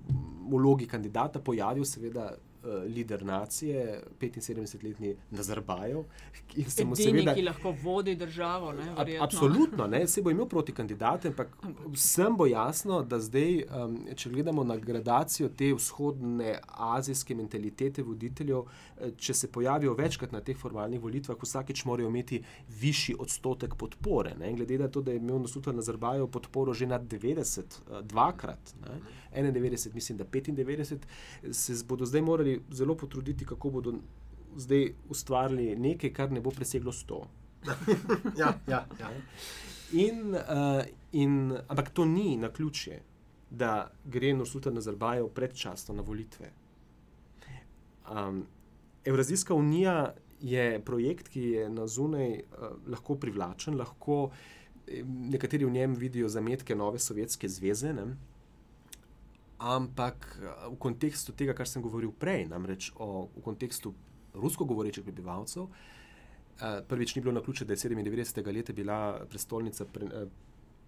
[0.50, 2.53] vlogi kandidata pojavil, seveda uh,
[2.96, 6.04] lider nacije, 75-letni Nazarbajev.
[6.48, 8.72] Ki, seveda, ki lahko vodi državo.
[8.74, 11.58] Ne, a, absolutno, ne, se bo imel proti kandidate, ampak
[11.94, 18.64] vsem bo jasno, da zdaj, um, če gledamo na gradacijo te vzhodne azijske mentalitete voditeljev,
[18.98, 22.44] eh, če se pojavijo večkrat na teh formalnih volitvah, vsakeč morajo imeti
[22.82, 24.36] višji odstotek podpore.
[24.40, 28.76] Ne, glede na to, da je imel Nasutan Nazarbajev podporo že na 90, uh, dvakrat,
[28.86, 29.02] ne,
[29.34, 30.98] 91, mislim, da 95,
[31.52, 33.94] se bodo zdaj morali zelo potruditi, kako bodo
[34.58, 37.24] zdaj ustvarili nekaj, kar ne bo preseglo 100.
[38.42, 39.12] ja, ja, ja.
[39.94, 43.02] In, uh, in, ampak to ni na ključje,
[43.50, 46.50] da gre Nursultan Nazarbajev predčasno na volitve.
[48.12, 48.46] Um,
[49.06, 54.32] Evrazijska unija je projekt, ki je na zunaj uh, lahko privlačen, lahko
[55.32, 57.94] nekateri v njem vidijo zametke nove Sovjetske zveze.
[57.94, 58.06] Ne?
[59.60, 63.94] Ampak eh, v kontekstu tega, kar sem govoril prej, namreč o, v kontekstu
[64.34, 68.54] rusko govorečih prebivalcev, eh, prvič ni bilo na ključe, da je 97.
[68.54, 70.26] leta bila prestolnica pre, eh,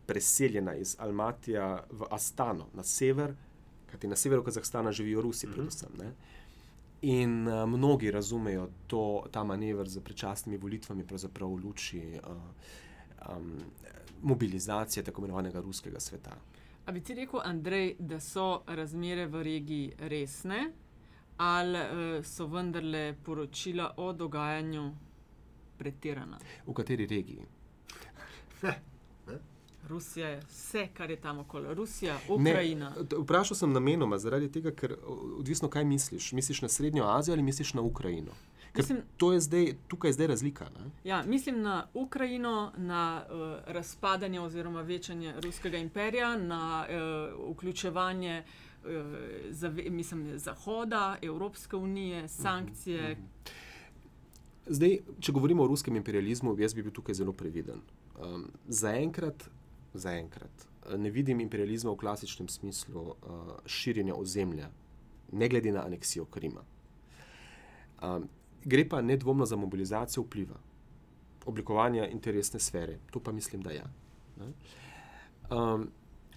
[0.06, 3.36] preseljena iz Almatija v Astano, na sever,
[3.92, 5.56] kajti na severu Kazahstana živijo Rusi, mhm.
[5.56, 5.90] predvsem.
[5.98, 6.12] Ne?
[7.02, 12.38] In uh, mnogi razumejo to, ta manever z predčasnimi volitvami, pravzaprav v luči uh,
[13.30, 13.52] um,
[14.22, 16.32] mobilizacije tako imenovanega ruskega sveta.
[16.86, 20.72] A bi ti rekel, Andrej, da so razmere v regiji resne,
[21.38, 24.92] ali uh, so vendarle poročila o dogajanju
[25.78, 26.38] pretirana?
[26.68, 27.46] V kateri regiji?
[29.88, 31.74] Rusija je vse, kar je tam okoli.
[31.74, 32.90] Rusija, Ukrajina.
[32.90, 34.96] Ne, vprašal sem namenoma zaradi tega, ker
[35.38, 36.32] odvisno, kaj misliš.
[36.32, 38.32] Misliš na Srednjo Azijo ali misliš na Ukrajino?
[38.78, 40.70] Mislim, to je zdaj, tukaj je zdaj razlika.
[41.04, 48.90] Ja, mislim na Ukrajino, na uh, razpadanje oziroma večanje ruskega imperija, na uh, vključevanje uh,
[49.50, 53.02] zave, mislim, Zahoda, Evropske unije, sankcije.
[53.02, 53.52] Uh -huh, uh -huh.
[54.68, 57.82] Zdaj, če govorimo o ruskem imperializmu, jaz bi bil tukaj zelo previden.
[58.22, 59.50] Um, zaenkrat,
[59.94, 63.16] zaenkrat ne vidim imperializma v klasičnem smislu uh,
[63.66, 64.70] širjenja ozemlja,
[65.32, 66.64] ne glede na aneksijo Krima.
[68.02, 68.30] Um,
[68.66, 70.60] gre pa nedvomno za mobilizacijo vpliva,
[71.46, 73.00] oblikovanje interesne sfere.
[73.12, 73.84] To pa mislim, da je.
[74.40, 74.48] Ja.
[75.58, 75.90] Um,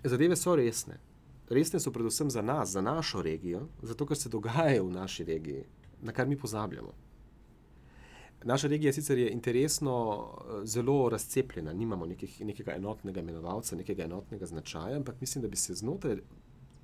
[0.04, 1.00] zadeve so resne.
[1.48, 5.64] Resne so predvsem za nas, za našo regijo, zato ker se dogajajo v naši regiji,
[6.02, 6.92] na kar mi pozabljamo.
[8.44, 14.46] Naša regija sicer je interesno eh, zelo razcepljena, nimamo nekih, nekega enotnega imenovalca, nekega enotnega
[14.46, 16.16] značaja, ampak mislim, da bi se znotraj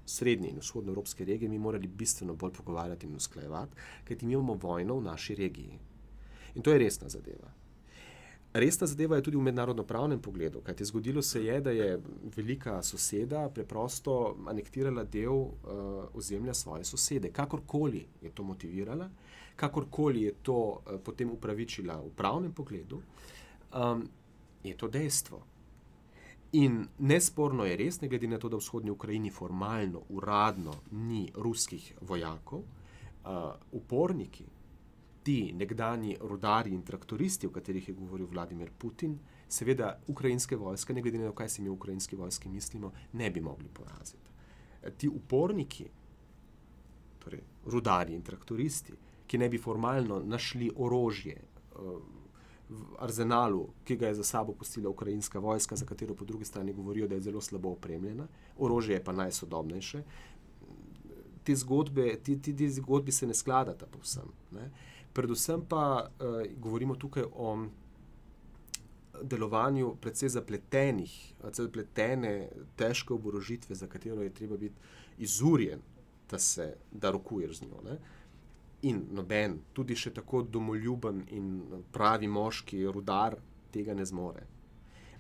[0.06, 4.54] srednje in vzhodne evropske regije, mi morali bistveno bolj pogovarjati in usklajevati, kajti mi imamo
[4.54, 5.78] vojno v naši regiji.
[6.54, 7.52] In to je resna zadeva.
[8.54, 12.00] Resna zadeva je tudi v mednarodno-pravnem pogledu, kajti zgodilo se je, da je
[12.36, 15.56] velika soseda preprosto anektirala del uh,
[16.14, 17.32] ozemlja svoje sosede.
[17.32, 19.10] Kakorkoli je to motivirala,
[19.56, 23.02] kakorkoli je to uh, potem upravičila v pravnem pogledu,
[23.74, 24.06] um,
[24.64, 25.42] je to dejstvo.
[26.54, 31.26] In nesporno je res, ne glede na to, da v vzhodnji Ukrajini formalno, uradno ni
[31.34, 34.44] ruskih vojakov, uh, uporniki,
[35.24, 39.16] ti nekdani rodari in traktoristi, o katerih je govoril Vladimir Putin,
[39.48, 43.30] seveda ukrajinske vojske, ne glede na to, kaj si mi v ukrajinski vojski mislimo, ne
[43.30, 44.30] bi mogli poraziti.
[44.96, 45.88] Ti uporniki,
[47.24, 48.94] torej rodari in traktoristi,
[49.26, 51.40] ki ne bi formalno našli orožje.
[52.68, 56.72] V arzenalu, ki ga je za sabo pustila ukrajinska vojska, za katero po drugi strani
[56.72, 58.26] govorijo, da je zelo slabo opremljena,
[58.58, 60.02] orožje je pa najsodobnejše.
[61.44, 64.32] Te zgodbe, ti, ti, ti zgodbi se ne skladata povsem.
[64.50, 64.70] Ne?
[65.12, 67.66] Predvsem pa uh, govorimo tukaj o
[69.22, 74.74] delovanju precej zapletenih, zapletene, težke oborožitve, za katero je treba biti
[75.18, 75.80] izurjen,
[76.30, 77.82] da se da rokuješ z njo.
[77.84, 77.98] Ne?
[78.84, 81.54] In noben, tudi še tako domoljuben in
[81.92, 83.38] pravi moški, rudar,
[83.72, 84.44] tega ne zmore.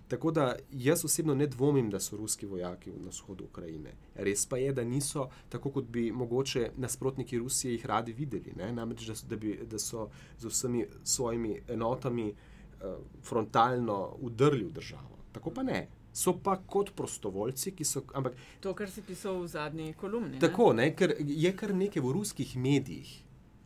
[0.08, 3.94] Tako da jaz osebno ne dvomim, da so ruski vojaki na vzhodu Ukrajine.
[4.14, 8.52] Res pa je, da niso tako, kot bi mogoče nasprotniki Rusije jih radi videli.
[8.56, 8.72] Ne?
[8.72, 15.18] Namreč, da, da, bi, da so z vsemi svojimi enotami uh, frontalno udrli v državo.
[15.32, 15.86] Tako pa ne.
[16.12, 18.04] So pa kot prostovoljci, ki so.
[18.14, 20.38] Ampak, to, kar si pisal v zadnji kolumni.
[20.38, 20.82] Tako, ne?
[20.82, 23.23] Ne, ker je kar nekaj v ruskih medijih,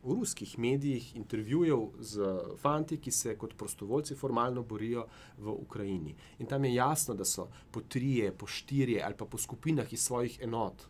[0.08, 5.06] v ruskih medijih intervjujev z fanti, ki se kot prostovoljci formalno borijo
[5.38, 6.14] v Ukrajini.
[6.38, 10.02] In tam je jasno, da so po trije, po štirje ali pa po skupinah iz
[10.02, 10.86] svojih enot,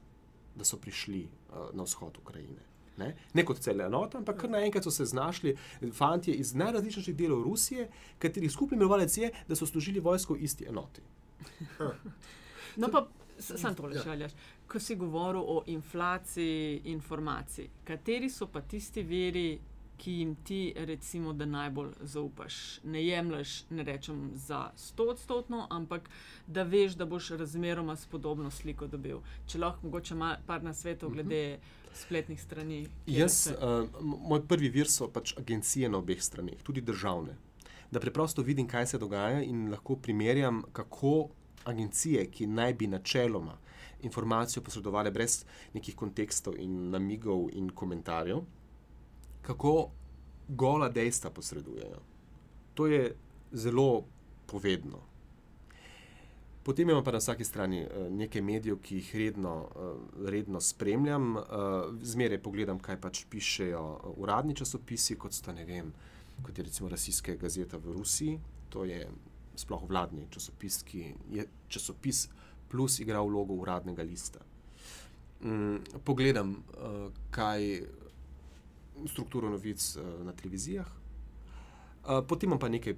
[0.54, 2.62] da so prišli uh, na vzhod Ukrajine.
[2.98, 3.14] Ne?
[3.34, 5.54] ne kot cele enote, ampak kar naenkrat so se znašli
[5.94, 10.66] fanti iz najrazličnejših delov Rusije, katerih skupni imenovalec je, da so služili vojsko v isti
[10.68, 11.02] enoti.
[12.78, 14.06] No, pa Sam to rečeš.
[14.06, 14.28] Ja.
[14.68, 19.58] Ko si govoril o inflaciji informacij, kateri so pa tisti veri,
[19.98, 22.80] ki jim ti, recimo, da najbolj zaupaš?
[22.84, 26.10] Ne jemliš, ne rečem za sto odstotno, ampak
[26.46, 29.18] da veš, da boš razmeroma spodobno sliko dobil.
[29.46, 30.14] Če lahko, mogoče
[30.46, 31.14] par na svetu, mhm.
[31.14, 31.58] glede
[31.94, 32.86] spletnih strani.
[33.06, 37.34] Jaz, uh, moj prvi vir so pač agencije na obeh straneh, tudi državne.
[37.90, 41.30] Da preprosto vidim, kaj se dogaja in lahko primerjam, kako
[41.64, 43.56] agencije, ki naj bi načeloma
[44.02, 48.42] informacijo posredovali brez nekih kontekstov in namigov in komentarjev,
[49.42, 49.90] kako
[50.48, 52.00] gola dejstva posredujejo.
[52.74, 53.14] To je
[53.52, 54.04] zelo
[54.46, 54.98] povedno.
[56.62, 61.36] Potem imamo pa na vsaki strani uh, nekaj medijev, ki jih redno, uh, redno spremljam,
[61.36, 61.44] uh,
[62.02, 65.92] zmeraj pogledam, kaj pač pišejo uradni časopisi, kot sta ne vem,
[66.44, 68.36] kot je recimo Rasijska gazeta v Rusiji,
[68.68, 69.06] to je
[69.56, 72.28] sploh vladni časopis, ki je časopis
[72.68, 74.40] plus igra vlogo uradnega lista.
[75.44, 77.82] Um, pogledam, uh, kaj
[79.06, 82.96] strukturo novic uh, na televizijah, uh, potem imam pa nekaj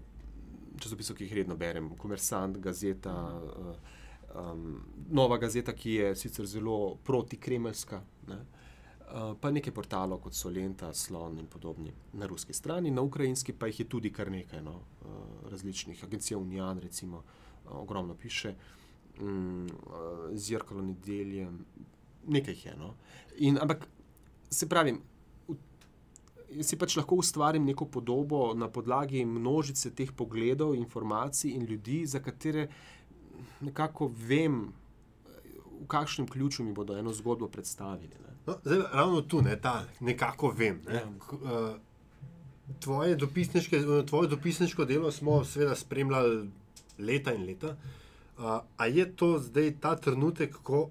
[0.80, 3.16] časopisov, ki jih redno berem, Komersant, Gazeta.
[3.40, 3.98] Uh,
[4.34, 4.80] Um,
[5.10, 8.36] nova gazeta, ki je sicer zelo proti-kremeljska, uh,
[9.40, 13.66] pa nekaj portalov, kot so Lenta, Slon in podobni na ruski strani, na ukrajinski pa
[13.66, 14.62] jih je tudi kar nekaj.
[14.62, 18.54] No, uh, različnih agencij, Unijan, recimo, eh, ogromno piše,
[19.20, 21.48] mm, eh, zrkalo nedelje,
[22.26, 22.76] nekaj je.
[22.78, 22.94] No.
[23.36, 23.86] In, ampak
[24.50, 24.94] se pravi,
[26.62, 32.20] si pač lahko ustvarim neko podobo na podlagi množice teh pogledov, informacij in ljudi, za
[32.20, 32.68] katere
[33.60, 34.72] nekako vem.
[35.80, 38.12] V kakšnem ključu mi bodo eno zgodbo predstavili?
[38.46, 40.82] No, zdaj, ravno tu, ne, ta, nekako vem.
[40.88, 40.94] Ne.
[40.94, 41.06] Ja.
[41.32, 41.76] Uh,
[42.80, 43.16] tvoje,
[44.06, 46.50] tvoje dopisniško delo smo seveda spremljali
[46.98, 47.68] leta in leta.
[47.68, 47.99] Uh,
[48.76, 50.88] a je to zdaj ta trenutek, ko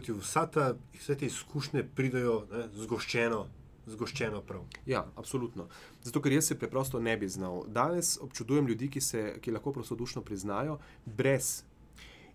[0.00, 3.44] ti vsa ta, vse te izkušnje pridejo ne, zgoščeno?
[3.86, 4.64] Zgoščeno prav.
[4.88, 5.68] Ja, absolutno.
[6.02, 7.66] Zato, ker jaz se preprosto ne bi znal.
[7.68, 11.62] Danes občudujem ljudi, ki, se, ki lahko prostodušno priznajo, brez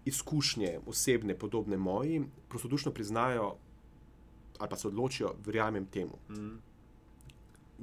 [0.06, 3.56] izkušnje osebne, podobne moji, prostodušno priznajo
[4.60, 6.18] ali pa se odločijo, verjamem temu.
[6.30, 6.69] Mm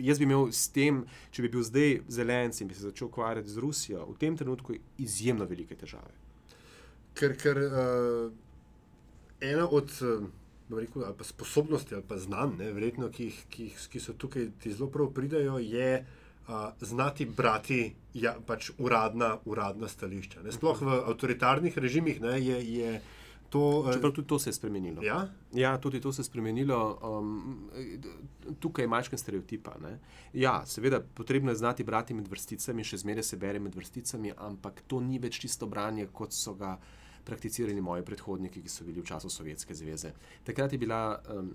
[0.00, 3.52] jaz bi imel s tem, če bi bil zdaj zelenc in bi se začel ukvarjati
[3.52, 6.12] z Rusijo, v tem trenutku izjemno velike težave.
[7.16, 8.26] Ker, ker uh,
[9.40, 10.26] ena od uh,
[10.76, 15.12] rekel, ali sposobnosti ali pa znanj, verjetno, ki, ki, ki so tukaj ti zelo prav
[15.16, 17.80] pridajo, je uh, znati brati
[18.14, 20.44] ja, pač uradna, uradna stališča.
[20.44, 20.52] Ne?
[20.52, 22.64] Sploh v avtoritarnih režimih ne, je.
[22.78, 22.96] je
[23.50, 25.02] To, eh, Čeprav tudi to se je spremenilo.
[25.02, 25.28] ja?
[25.52, 26.98] Ja, tudi to se je spremenilo.
[27.02, 27.70] Um,
[28.60, 29.76] tukaj je majhen stereotipa.
[29.82, 29.98] Ne?
[30.32, 34.82] Ja, seveda, potrebno je znati brati med vrsticami, še zmeraj se bere med vrsticami, ampak
[34.86, 36.76] to ni več tisto branje, kot so ga
[37.26, 40.12] prakticirali moji predhodniki, ki so bili v času Sovjetske zveze.
[40.44, 41.54] Takrat je bila um,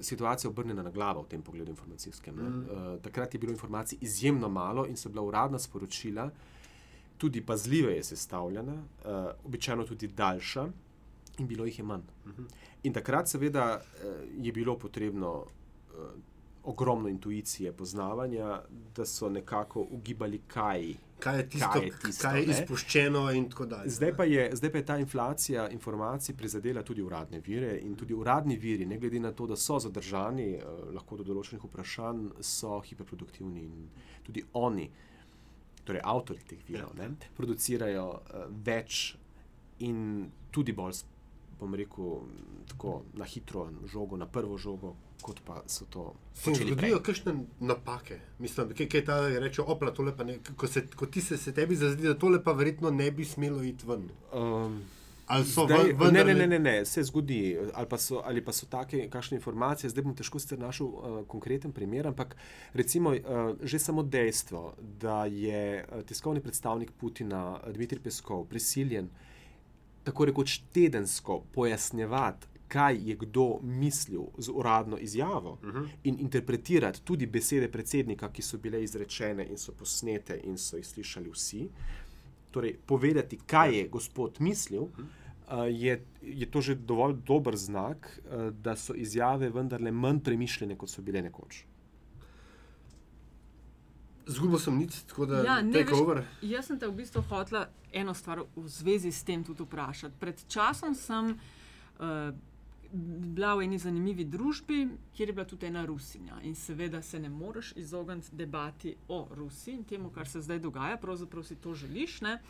[0.00, 2.34] situacija obrnjena na glavo v tem pogledu informacijskem.
[2.34, 2.60] Mm.
[2.60, 6.30] Uh, takrat je bilo informacij izjemno malo in so bila uradna sporočila
[7.18, 9.10] tudi pazljive je sestavljena, uh,
[9.44, 10.68] običajno tudi daljša.
[11.38, 12.06] In bilo jih je manj.
[12.82, 13.80] In takrat, seveda,
[14.38, 16.10] je bilo potrebno uh,
[16.66, 18.60] ogromno intuicije, poznavanja,
[18.96, 23.22] da so nekako ugibali, kaj, kaj je tisto, kaj je, tisto, kaj je izpuščeno.
[23.86, 28.14] Zdaj pa, je, zdaj pa je ta inflacija informacij prizadela tudi uradne vire in tudi
[28.14, 32.80] uradni viri, ne glede na to, da so zadržani, uh, lahko do določenih vprašanj, so
[32.80, 33.88] hiperproduktivni in
[34.26, 34.90] tudi oni,
[35.86, 37.06] torej avtori teh virov, ja.
[37.06, 38.08] ne, producirajo
[38.66, 39.16] več
[39.86, 41.04] in tudi bolj
[41.60, 42.20] bom rekel,
[42.68, 46.14] tako na hitro, žogo, na prvo žogo, kot pa so to.
[46.34, 50.66] Se jim zgodijo kakšne napake, mislim, kaj, kaj ta reče, opla, tole pa ne, ko,
[50.66, 53.86] se, ko ti se, se tebi zazdi, da tole pa verjetno ne bi smelo iti
[53.86, 54.08] ven.
[54.32, 54.82] Um,
[55.26, 58.44] Ali so zdaj, ven, ne, ne, ne, ne, ne, se zgodi, ali pa so, ali
[58.44, 59.90] pa so take kakšne informacije.
[59.90, 62.36] Zdaj bom težko sicer našel uh, konkreten primer, ampak
[62.78, 69.25] recimo uh, že samo dejstvo, da je uh, tiskovni predstavnik Putina, Dmitrij Peskov, prisiljen uh,
[70.06, 75.88] tako rekoč tedensko pojasnjevati, kaj je kdo mislil z uradno izjavo uh -huh.
[76.04, 80.86] in interpretirati tudi besede predsednika, ki so bile izrečene in so posnete in so jih
[80.86, 81.68] slišali vsi.
[82.50, 85.04] Torej, povedati, kaj je gospod mislil, uh -huh.
[85.04, 90.76] uh, je, je to že dovolj dober znak, uh, da so izjave vendarle manj premišljene,
[90.76, 91.64] kot so bile nekoč.
[94.26, 96.24] Zgubil sem nič, tako da ja, take veš, over.
[96.42, 100.18] Jaz sem te v bistvu hotela eno stvar v zvezi s tem tudi vprašati.
[100.18, 102.34] Pred časom sem uh,
[102.92, 104.80] bila v eni zanimivi družbi,
[105.14, 106.40] kjer je bila tudi ena Rusinja.
[106.42, 110.96] In seveda se ne moreš izogniti debati o Rusiji in temu, kar se zdaj dogaja,
[110.96, 112.20] pravzaprav si to želiš.
[112.20, 112.40] Ne?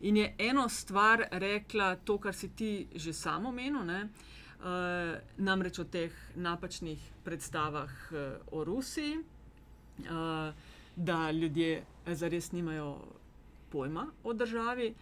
[0.00, 5.84] In je eno stvar rekla, to, kar si ti že samo omenil, uh, namreč o
[5.84, 8.18] teh napačnih predstavah uh,
[8.52, 9.18] o Rusiji.
[9.98, 10.54] Uh,
[10.96, 12.98] da ljudje zares nimajo
[13.70, 14.94] pojma o državi.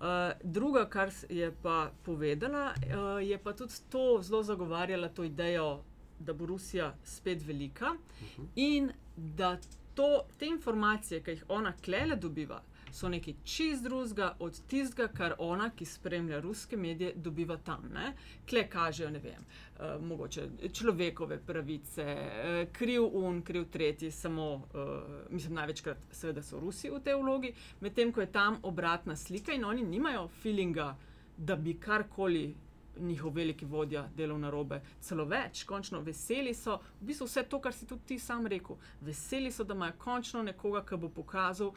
[0.00, 0.06] Uh,
[0.42, 5.82] druga, kar je pa povedala, uh, je pa tudi to zelo zagovarjala to idejo,
[6.18, 8.46] da bo Rusija spet velika uh -huh.
[8.56, 9.58] in da
[9.94, 15.34] to, te informacije, ki jih ona klele dobiva, so nekaj čist drugega od tistega, kar
[15.38, 17.88] ona, ki spremlja ruske medije, dobiva tam.
[17.94, 18.12] Ne?
[18.48, 24.88] Kle kažejo, ne vem, uh, mogoče človekove pravice, uh, kriv un, kriv tretji, samo, uh,
[25.30, 29.64] mislim, največkrat, seveda, so Rusi v tej vlogi, medtem ko je tam obratna slika in
[29.64, 30.96] oni nimajo feelinga,
[31.36, 32.54] da bi karkoli.
[33.00, 37.60] Njihov veliki vodja delal na robe, celo več, končno veseli so, v bistvu vse to,
[37.62, 38.76] kar si tudi ti sam rekel.
[39.00, 41.70] Veseli so, da imajo končno nekoga, ki bo pokazal,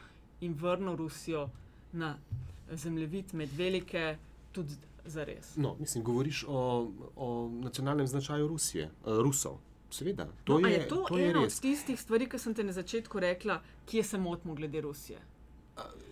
[0.44, 1.48] in vrnil Rusijo
[1.92, 2.16] na
[2.70, 4.16] zemljevid med velike,
[4.52, 5.56] tudi za res.
[5.56, 9.58] No, mislim, govoriš o, o nacionalnem značaju Rusije, uh, Rusov.
[9.90, 12.72] Seveda, to no, je, je to, to ena od tistih stvari, ki sem te na
[12.72, 15.18] začetku rekla, kje se motimo glede Rusije.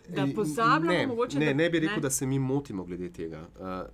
[0.09, 1.39] Da pozabljamo, ne, mogoče.
[1.39, 2.03] Ne, da, ne bi rekel, ne?
[2.03, 3.47] da se mi motimo glede tega.
[3.59, 3.91] Uh,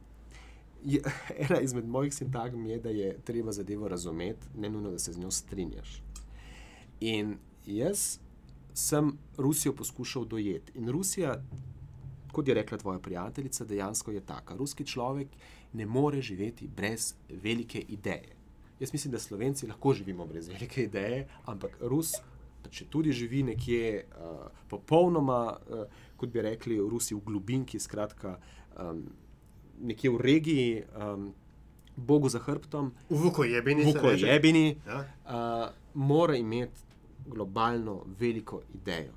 [0.84, 1.02] je,
[1.48, 5.18] ena izmed mojih sintagm je, da je treba zadevo razumeti, ne nujno, da se z
[5.18, 6.02] njo strinjaš.
[7.00, 8.18] In jaz
[8.78, 10.72] sem Rusijo poskušal dojeti.
[10.78, 11.42] In Rusija,
[12.32, 14.56] kot je rekla tvoja prijateljica, dejansko je taka.
[14.56, 15.28] Ruski človek
[15.72, 18.36] ne more živeti brez velike ideje.
[18.80, 22.14] Jaz mislim, da Slovenci lahko živimo brez velike ideje, ampak Rus,
[22.70, 25.84] če tudi živi nekje uh, popolnoma, uh,
[26.16, 28.38] kot bi rekli, v Rusiji v globinki, skratka,
[28.78, 29.02] um,
[29.80, 30.82] nekje v regiji.
[30.94, 31.32] Um,
[31.98, 34.98] Bogu za hrbtom, v Vukojebini, Vukojebini ja.
[35.26, 35.64] uh,
[35.94, 36.86] mora imeti
[37.28, 39.12] globalno veliko idejo.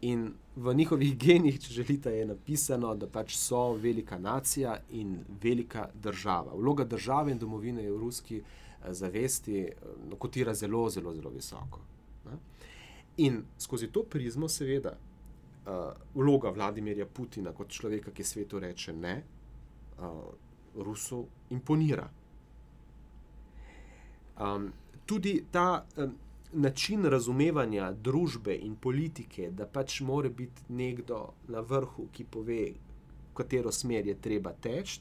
[0.00, 5.88] In v njihovih genih, če želite, je napisano, da pač so velika nacija in velika
[5.94, 6.54] država.
[6.54, 9.74] Vloga države in domovine je v ruski eh, zavesti eh,
[10.18, 11.80] kotira zelo, zelo, zelo visoko.
[12.24, 12.38] Ne?
[13.16, 14.96] In skozi to prizmo, seveda,
[15.66, 19.14] uh, vloga Vladimirja Putina kot človeka, ki svetu reče ne,
[19.98, 20.22] uh,
[20.80, 22.08] Rusov imponira.
[24.40, 24.70] Um,
[25.06, 25.84] tudi ta.
[25.96, 26.16] Um,
[26.52, 32.60] način razumevanja družbe in politike, da pač mora biti nekdo na vrhu, ki pove,
[33.30, 35.00] v katero smer je treba teči,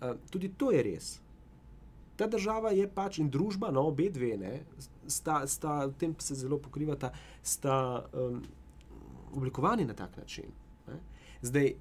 [0.00, 1.20] eh, tudi to je res.
[2.16, 4.64] Ta država je pač in družba, no, obe dve, ne,
[5.06, 8.42] sta, sta, v tem se zelo pokrivata, sta um,
[9.32, 10.52] oblikovani na tak način.
[10.86, 10.98] Ne.
[11.42, 11.72] Zdaj,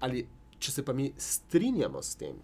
[0.00, 0.26] ali
[0.58, 2.36] če se pa mi strinjamo s tem,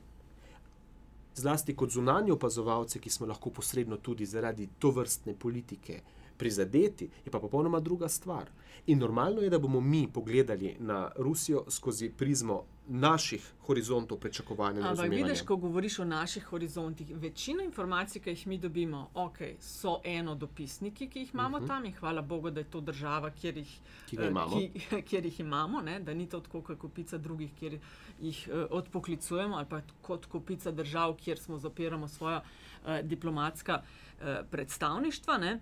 [1.35, 6.01] zlasti kot zunanji opazovalci, ki smo lahko posredno tudi zaradi to vrstne politike
[6.43, 8.51] prizadeti, je pa popolnoma druga stvar.
[8.87, 14.81] In normalno je, da bomo mi pogledali na Rusijo skozi prizmo naših horizontov pričakovanja.
[14.81, 19.55] in Ampak vidiš, ko govoriš o naših horizontih, večina informacij, ki jih mi dobimo, okay,
[19.61, 21.67] so eno dopisniki, ki jih imamo uh -huh.
[21.69, 23.81] tam in hvala Bogu, da je to država, kjer jih,
[24.13, 24.21] Mhm.
[24.21, 24.57] Ki eh, imamo.
[24.57, 26.01] Ki, kjer jih imamo ne?
[26.01, 27.79] da ni to tako kot kupica drugih, kjer
[28.21, 34.27] jih uh, odpoklicujemo, ali pa kot kupica držav, kjer smo zapiramo svoja uh, diplomatska uh,
[34.51, 35.39] predstavništva.
[35.39, 35.61] Ne?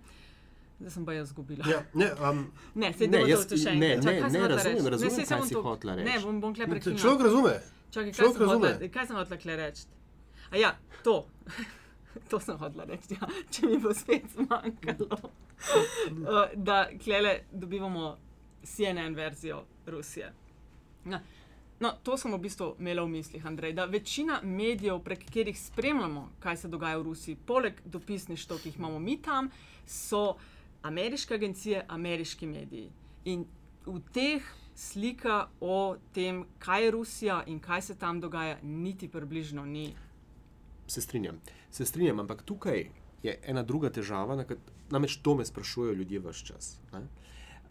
[0.81, 1.61] Zdaj sem pa jaz zgubila.
[1.63, 2.39] Ja, ne, um,
[2.75, 4.03] Ne, se Ne, ne, jaz- to še ne, enkrat.
[4.03, 4.89] Čakaj, ne, kaj sem ne, hotela razumem, reči?
[4.89, 6.23] razumem, Ne, saj kaj sem si to- hotela Ne, reči.
[6.23, 6.99] bom, bom kle prekinila.
[6.99, 7.53] človek razume.
[7.91, 8.89] Čakaj, kaj Človek sem, hotla, razume.
[8.89, 9.83] kaj sem hotela kle reči?
[10.49, 10.71] A ja,
[11.03, 11.15] to.
[12.29, 13.23] to sem hotela reči, ja.
[13.47, 15.17] če mi bo spet zmanjkalo.
[16.11, 16.25] Uh,
[16.55, 18.17] da klele dobivamo
[18.63, 20.33] CNN verzijo Rusije.
[21.05, 21.19] No,
[21.79, 26.29] no, to sem v bistvu imela v mislih, Andrej, da večina medijev, prek katerih spremljamo,
[26.39, 29.49] kaj se dogaja v Rusiji, poleg dopisništva, ki jih imamo mi tam,
[29.87, 30.35] so
[30.81, 32.91] ameriške agencije, ameriški mediji.
[33.25, 33.45] In
[33.85, 34.41] v teh
[34.75, 39.93] slika o tem, kaj je Rusija in kaj se tam dogaja, niti približno ni.
[40.87, 41.39] Se strinjam.
[41.71, 42.89] Se strinjam, ampak tukaj
[43.23, 44.45] je ena druga težava, na
[44.91, 46.79] namreč to me sprašujejo ljudje vse čas.
[46.93, 47.07] ne.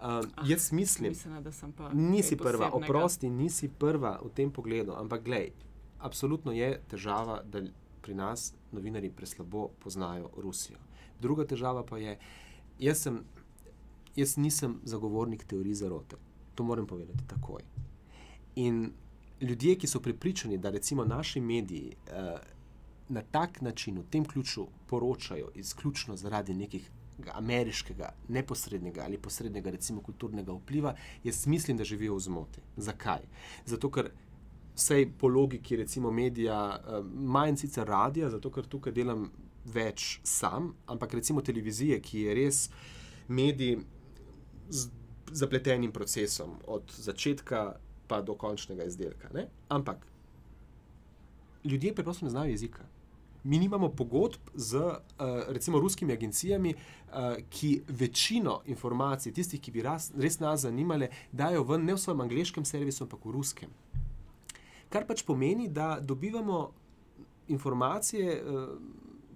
[0.01, 1.91] Um, jaz mislim, Mislim, da sem pa.
[1.93, 5.51] nisi prva, oprosti, nisi prva v tem pogledu, ampak glej,
[5.99, 7.61] absolutno je težava, da
[8.03, 10.79] pri nas novinari preslabo poznajo Rusijo.
[11.21, 12.19] Druga težava pa je,
[12.81, 13.25] jaz, sem,
[14.17, 16.17] jaz nisem zagovornik teorij zarote.
[16.55, 17.63] To moram povedati takoj.
[18.57, 18.93] In
[19.41, 22.41] ljudje, ki so prepričani, da recimo naši mediji uh,
[23.09, 26.91] na tak način, v tem ključu, poročajo izključno zaradi nekih
[27.33, 32.61] ameriškega, neposrednega ali posrednega, recimo kulturnega vpliva, jaz mislim, da živijo v zmoti.
[32.77, 33.27] Zakaj?
[33.67, 34.11] Zato, ker
[34.75, 39.31] vsej po logiki, recimo medija, eh, manj sicer radija, zato ker tukaj delam
[39.65, 42.69] več sam, ampak recimo televizije, ki je res
[43.29, 43.79] medij
[44.71, 44.89] z
[45.33, 47.77] zapletenim procesom, od začetka
[48.09, 49.31] pa do končnega izdelka.
[49.35, 49.47] Ne?
[49.69, 50.07] Ampak
[51.65, 52.87] ljudje preprosto ne znajo jezika.
[53.45, 54.97] Mi nimamo pogodb z uh,
[55.49, 61.63] recimo ruskimi agencijami, uh, ki večino informacij, tistih, ki bi ras, res nas zanimale, dajo
[61.65, 63.71] ven ne v svojem angliškem servisu, ampak v ruskem.
[64.91, 66.73] Kar pač pomeni, da dobivamo
[67.49, 68.69] informacije uh,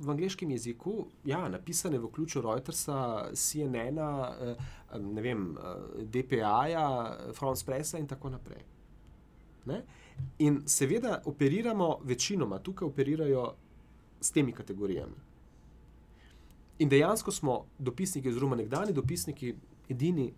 [0.01, 6.87] v angliškem jeziku, ja, napisane v ključu Reutersa, CNN-a, uh, ne vem, uh, DPA-ja,
[7.35, 8.63] France Pressa in tako naprej.
[9.67, 9.83] Ne?
[10.39, 13.55] In seveda operiramo, večinoma tukaj operirajo
[14.21, 15.15] s temi kategorijami.
[16.79, 19.55] In dejansko smo dopisniki, oziroma nekdani dopisniki,
[19.89, 20.33] edini,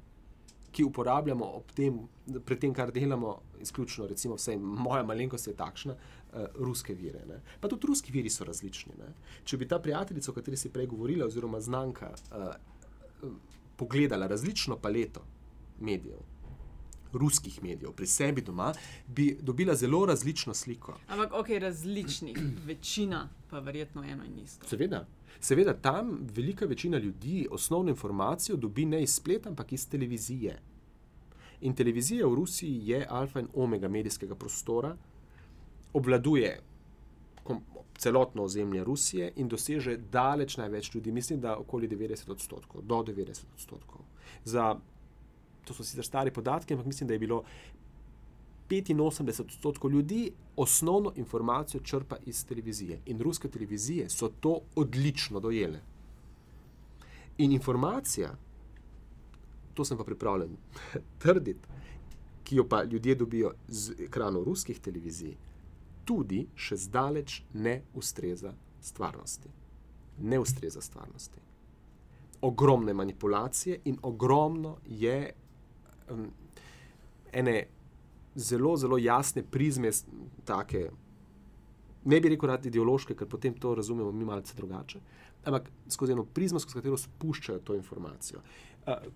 [0.76, 2.02] ki uporabljamo ob tem,
[2.44, 7.22] pred tem, kar delamo, izključno, recimo, vsaj moja malenkost je takšna, uh, ruske vire.
[7.28, 7.40] Ne.
[7.60, 8.92] Pa tudi ruski viri so različni.
[9.00, 9.08] Ne.
[9.44, 13.32] Če bi ta prijateljica, o kateri si prej govorila, oziroma znanka, uh,
[13.76, 15.24] pogledala različno paleto
[15.80, 16.20] medijev,
[17.12, 18.72] ruskih medijev pri sebi doma,
[19.06, 20.98] bi dobila zelo različno sliko.
[21.08, 24.68] Ampak, ok, različnih, večina pa verjetno eno in isto.
[24.68, 25.06] Seveda.
[25.40, 30.58] Seveda, tam velika večina ljudi osnovno informacijo dobi ne iz spleta, ampak iz televizije.
[31.60, 34.96] In televizija v Rusiji je alfa in omega medijskega prostora,
[35.92, 36.60] obvladuje
[37.98, 43.44] celotno ozemlje Rusije in doseže daleč največ ljudi, mislim, da okoli 90 odstotkov, do 90
[43.54, 44.00] odstotkov.
[44.44, 44.76] Za,
[45.66, 47.42] to so sicer stari podatki, ampak mislim, da je bilo
[48.68, 53.00] 85 odstotkov ljudi osnovno informacijo črpa iz televizije.
[53.06, 55.80] In ruske televizije so to odlično dojele.
[57.38, 58.36] In informacija,
[59.74, 60.56] to sem pa pripravljen
[61.22, 61.68] trditi,
[62.44, 65.36] ki jo pa ljudje dobijo z ekranov ruskih televizij,
[66.04, 69.50] tudi še zdaleč ne ustreza stvarnosti.
[70.22, 71.40] Ne ustreza stvarnosti.
[72.40, 75.32] Ogromne manipulacije in ogromno je
[76.10, 76.30] um,
[77.32, 77.66] ene
[78.36, 79.90] zelo, zelo jasne prizme,
[80.44, 80.90] take,
[82.04, 85.00] ne bi rekel, rad ideološke, ker potem to razumemo mi malce drugače,
[85.44, 88.42] ampak skozi eno prizmo, skozi katero spuščajo to informacijo.
[88.86, 89.08] Uh,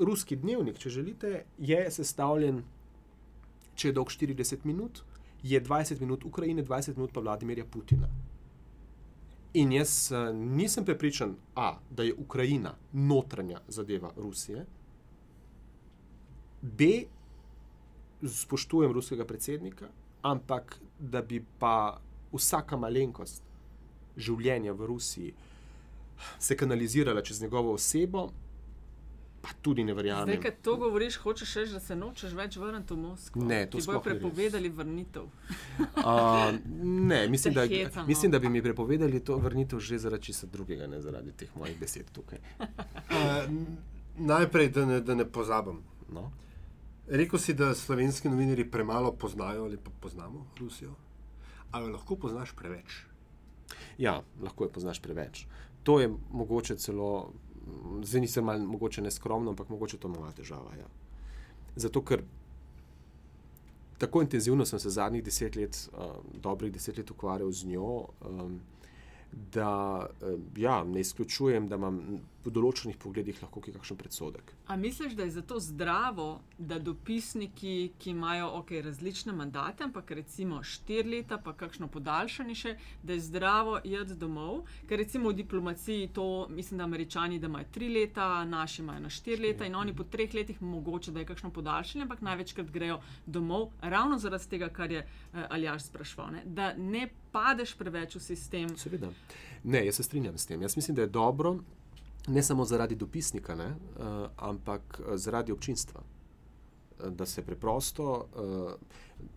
[0.00, 2.62] ruski dnevnik, če želite, je sestavljen,
[3.74, 5.02] če je dolg 40 minut,
[5.44, 8.08] je 20 minut Ukrajine, 20 minut pa Vladimirja Putina.
[9.54, 14.64] In jaz uh, nisem prepričan, A, da je Ukrajina notranja zadeva Rusije,
[16.64, 17.04] B,
[18.24, 19.88] spoštujem ruskega predsednika,
[20.24, 22.00] ampak da bi pa
[22.32, 23.42] vsaka malenkost
[24.16, 25.34] življenja v Rusiji
[26.38, 28.30] se kanalizirala čez njegovo osebo,
[29.42, 30.24] pa tudi ne verjamem.
[30.24, 33.44] Zdaj, ko to govoriš, hočeš reči, da se nočeš več vrniti v Moskvo.
[33.44, 34.06] Ne, to Ti bojo ni res.
[34.12, 35.26] prepovedali vrnitev.
[36.04, 36.54] Uh,
[36.84, 38.06] ne, mislim da, hecamo.
[38.06, 41.78] mislim, da bi mi prepovedali to vrnitev že zaradi česa drugega, ne zaradi teh mojih
[41.80, 42.38] besed tukaj.
[42.58, 43.52] Uh,
[44.18, 45.82] najprej, da ne, da ne pozabim.
[46.12, 46.30] No.
[47.08, 50.94] Rekl si, da slovenski novinari premalo poznajo ali pa poznamo Rusijo.
[51.70, 53.04] Ali lahko poznaš preveč?
[53.98, 55.46] Ja, lahko jo poznaš preveč.
[55.82, 57.32] To je mogoče celo,
[58.02, 60.72] zdaj nisem malo mogoče neskromno, ampak mogoče to mala težava.
[60.78, 60.86] Ja.
[61.76, 62.22] Zato, ker
[63.98, 68.60] tako intenzivno sem se zadnjih deset let, uh, dobrih deset let ukvarjal z njo, um,
[69.32, 72.00] da uh, ja, ne izključujem, da imam
[72.44, 74.52] v določenih pogledih lahko kaj kakšen predsodek.
[74.68, 76.28] A misliš, da je zato zdravo,
[76.58, 82.74] da dopisniki, ki imajo okay, različne mandate, ampak recimo štiri leta, pa kakšno podaljšanje še,
[83.02, 84.64] da je zdravo iti domov?
[84.88, 89.10] Ker recimo v diplomaciji to, mislim, da američani da imajo tri leta, naši imajo na
[89.10, 93.00] štiri leta in oni po treh letih mogoče da je kakšno podaljšanje, ampak največkrat grejo
[93.26, 96.42] domov, ravno zaradi tega, kar je uh, Aljaš sprašval, ne?
[96.44, 98.76] da ne padeš preveč v sistem.
[98.78, 99.10] Seveda.
[99.64, 100.62] Ne, jaz se strinjam s tem.
[100.62, 101.56] Jaz mislim, da je dobro,
[102.26, 106.00] ne samo zaradi dopisnika, ne, uh, ampak eh, zaradi občinstva.
[106.00, 108.04] Eh, Da se preprosto
[108.36, 108.72] uh,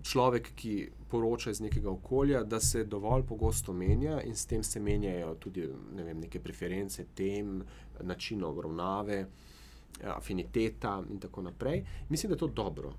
[0.04, 4.80] človek, ki poroča iz nekega okolja, da se dovolj pogosto menja in s tem se
[4.80, 7.64] menjajo tudi ne vem, neke preference, tem,
[8.02, 9.26] način obravnave,
[10.04, 11.84] afiniteta in tako naprej.
[12.10, 12.94] Mislim, da je to dobro.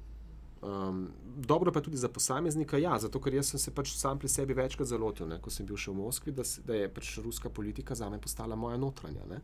[0.63, 4.29] Um, dobro pa tudi za posameznika, ja, zato ker jaz sem se pač sam pri
[4.29, 7.13] sebi večkrat zalotil, ne, ko sem bil še v Moskvi, da, se, da je pač
[7.23, 9.23] ruska politika za me postala moja notranja.
[9.31, 9.39] Ne,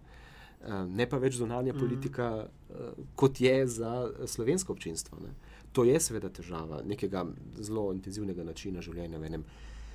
[0.89, 1.79] ne pa več zunanja mm.
[1.79, 5.19] politika, uh, kot je za eh, slovensko občinstvo.
[5.21, 5.35] Ne.
[5.73, 7.25] To je seveda težava nekega
[7.59, 9.47] zelo intenzivnega načina življenja v enem.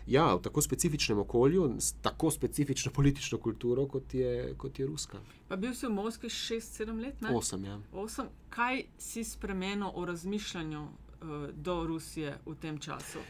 [0.10, 5.20] Ja, v tako specifičnem okolju, s tako specifično politično kulturo, kot je, kot je ruska.
[5.48, 7.36] Pa bil si v Moskvi 6-7 let, ne?
[7.36, 7.78] Osem, ja.
[7.94, 8.32] Osem.
[8.50, 13.22] Kaj si spremenil o razmišljanju uh, do Rusije v tem času?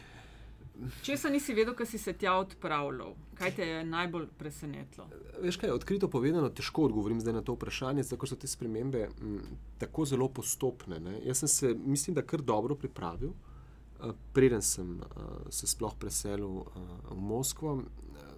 [1.02, 3.14] Česa nisi vedel, ko si se tja odpravljal?
[3.38, 5.06] Kaj te je najbolj presenetilo?
[5.42, 9.38] Veš kaj, odkrito povedano, težko odgovorim zdaj na to vprašanje, zato so te spremembe m,
[9.78, 11.00] tako zelo postopne.
[11.00, 11.18] Ne.
[11.26, 16.62] Jaz sem se, mislim, da kar dobro pripravil, uh, preden sem uh, se sploh preselil
[16.62, 16.66] uh,
[17.10, 17.74] v Moskvo.
[17.74, 18.32] Uh,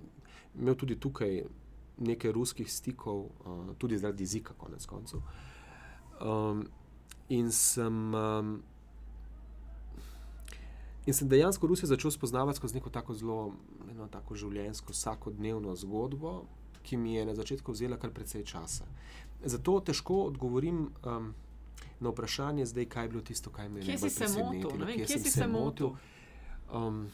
[0.58, 1.44] imel tudi tukaj
[2.02, 5.22] nekaj ruskih stikov, uh, tudi zaradi jezika, konec koncev.
[6.20, 6.66] Um,
[7.28, 8.14] in sem.
[8.14, 8.60] Um,
[11.06, 13.54] In sem dejansko Rusijo začel spoznavati skozi neko tako zelo
[13.90, 16.44] eno tako življenjsko, vsakodnevno zgodbo,
[16.82, 18.86] ki mi je na začetku vzela kar precej časa.
[19.42, 21.32] Zato težko odgovorim um,
[22.00, 25.30] na vprašanje, zdaj, kaj je bilo tisto, kar me je najbolj presenetilo, kje kje sem
[25.30, 25.94] se motil?
[26.72, 27.04] Um,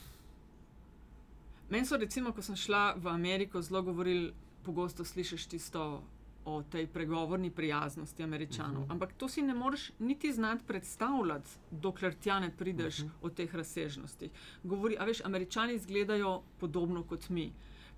[1.68, 4.32] Meni so, recimo, ko sem šla v Ameriko, zelo govorili,
[4.64, 6.03] pogosto slišiš tisto
[6.49, 8.72] o tej pregovorni prijaznosti američanov.
[8.72, 8.88] Uh Mhm.
[8.88, 8.92] -huh.
[8.92, 13.12] Ampak to si ne moreš niti znati predstavljati, dokler tja ne prideš uh Mhm.
[13.12, 13.26] -huh.
[13.26, 14.30] o teh razsežnostih.
[14.64, 17.53] Govori, a veš, američani izgledajo podobno kot mi.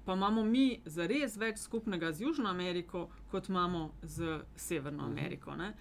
[0.04, 5.12] Pa imamo mi zares več skupnega z Južno Ameriko, kot imamo z Severno Mhm.
[5.12, 5.56] Ameriko.
[5.56, 5.74] Ne?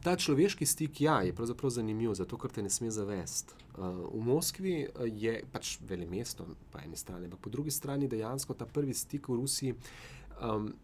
[0.00, 3.52] Ta človeški stik ja, je pravzaprav zanimiv, zato ker te ne sme zavesti.
[3.74, 8.54] Uh, v Moskvi uh, je pač velemesto, po eni strani, ampak po drugi strani dejansko
[8.54, 9.74] ta prvi stik v Rusiji.
[10.42, 10.74] Um,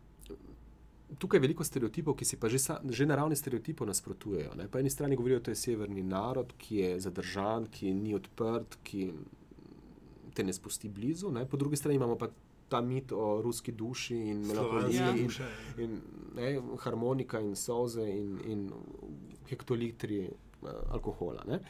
[1.19, 4.55] Tukaj je veliko stereotipov, ki si pa že, sa, že na ravni stereotipov nasprotujejo.
[4.59, 4.69] Ne?
[4.69, 9.13] Po eni strani govorijo, da je severni narod, ki je zadržan, ki ni odprt, ki
[10.35, 11.31] te ne spusti blizu.
[11.31, 11.45] Ne?
[11.47, 12.29] Po drugi strani imamo pa
[12.69, 15.11] ta mit o ruski duši in melanholiji Ja.
[15.17, 15.31] in,
[15.79, 16.01] in
[16.35, 18.71] ne, harmonika in soze in, in
[19.51, 20.25] hektolitri
[20.63, 21.45] uh, alkohola.
[21.47, 21.61] Ne.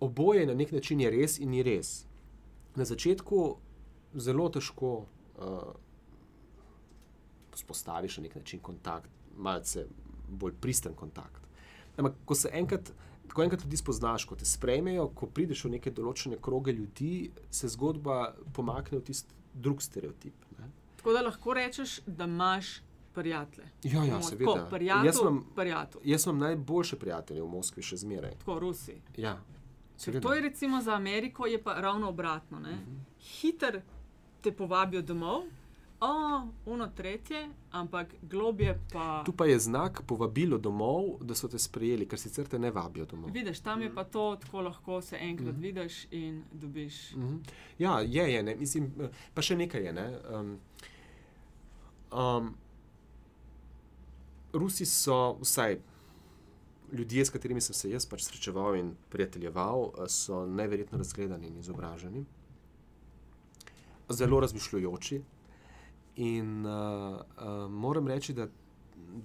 [0.00, 2.04] Oboje na nek način je res in ni res.
[2.76, 3.56] Na začetku
[4.14, 4.92] zelo težko
[5.38, 5.62] uh,
[7.58, 9.86] spostaviš na nek način kontakt, malce
[10.30, 11.42] bolj pristen kontakt.
[11.96, 12.92] Ampak, ko se enkrat,
[13.28, 17.12] ko enkrat ljudi spoznaš, ko te sprejmejo, ko prideš v neke določene kroge ljudi,
[17.50, 18.18] se zgodba
[18.52, 20.34] pomakne v tisti drug stereotip.
[20.58, 20.68] Ne.
[20.96, 22.78] Tako da lahko rečeš, da imaš
[23.14, 23.66] prijatelje.
[23.84, 24.54] Ja, ja, seveda.
[24.54, 26.00] Tako, prijatelj, Jaz imam- prijatelj.
[26.04, 28.36] Jaz imam najboljše prijatelje v Moskvi, še zmeraj.
[28.38, 28.94] Tako, Rusi.
[29.16, 29.38] Ja,
[29.96, 30.20] seveda.
[30.20, 32.58] to je recimo za Ameriko, je pa ravno obratno.
[32.58, 32.74] Uh Mhm.
[32.74, 33.00] -huh.
[33.32, 33.80] Hiter
[34.40, 35.42] te povabijo domov,
[36.00, 39.22] o, uno tretje, ampak globje pa.
[39.26, 43.06] Tu pa je znak povabilo domov, da so te sprejeli, ker sicer te ne vabijo
[43.06, 43.30] domov.
[43.30, 43.88] Vidiš, tam Mhm.
[43.88, 45.60] je pa to tako lahko se enkrat mm.
[45.60, 47.14] vidiš in dobiš.
[47.16, 47.36] Mhm.
[47.78, 48.54] Ja, je, je ne.
[48.56, 48.92] Mislim,
[49.34, 49.92] pa še nekaj je.
[49.92, 50.18] Ne.
[50.30, 50.58] Um,
[52.12, 52.54] um,
[54.52, 55.78] Rusi so, vsaj
[56.92, 61.58] ljudje, s katerimi sem se jaz pač srečeval in prijateljeval, eh, so neverjetno razgledani in
[61.58, 62.24] izobraženi,
[64.08, 65.22] zelo razmišljujoči.
[66.18, 68.48] In uh, uh, moram reči, da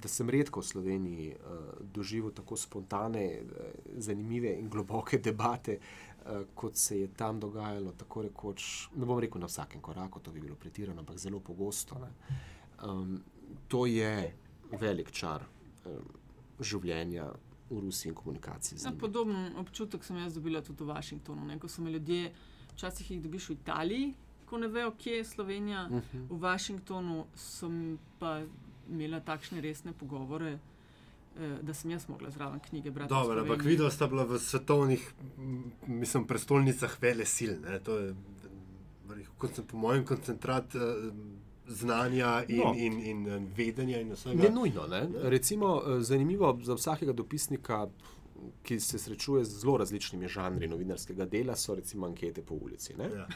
[0.01, 1.59] da sem redko v Sloveniji uh,
[1.93, 3.67] doživel tako spontane, uh,
[3.97, 9.41] zanimive in globoke debate, uh, kot se je tam dogajalo, tako rekoč, ne bom rekel
[9.41, 11.99] na vsakem koraku, to bi bilo pretirano, ampak zelo pogosto.
[12.83, 13.21] Um,
[13.67, 14.33] to je
[14.79, 15.43] velik čar
[15.85, 16.07] um,
[16.59, 17.27] življenja
[17.69, 21.45] v Rusiji in komunikaciji Ja, podoben občutek sem jaz dobila tudi v Washingtonu.
[21.45, 21.59] Ne?
[21.59, 22.33] Ko so me ljudje,
[22.73, 24.13] včasih jih dobiš v Italiji,
[24.53, 25.87] ko ne vejo, kje je Slovenija.
[25.91, 26.27] Uh -huh.
[26.29, 28.41] V Washingtonu sem pa
[28.89, 30.51] imela takšne resne pogovore,
[31.39, 33.09] eh, da sem jaz mogla zraven knjige brati.
[33.09, 35.13] Dobro, ampak videla sta bila v svetovnih,
[35.87, 37.53] mislim, prestolnicah vele sil.
[37.61, 37.79] Ne?
[37.79, 38.13] To je,
[39.37, 40.79] kot sem po mojem, koncentrat eh,
[41.67, 42.63] znanja in, No.
[42.63, 42.73] no.
[42.77, 44.43] in, in eh, vedenja in vsega.
[44.43, 44.87] Ne nujno.
[44.87, 45.09] Ne?
[45.23, 47.87] Recimo, zanimivo za vsakega dopisnika,
[48.63, 52.93] ki se srečuje z zelo različnimi žanri novinarskega dela, so recimo ankete po ulici.
[52.97, 53.09] Ne?
[53.15, 53.27] Ja.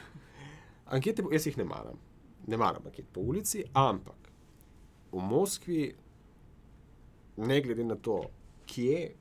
[0.89, 1.99] Ankete, jaz jih ne maram,
[2.47, 4.29] ne maram anket po ulici, ampak
[5.11, 5.95] v Moskvi,
[7.37, 8.21] ne glede na to,
[8.65, 9.15] kje,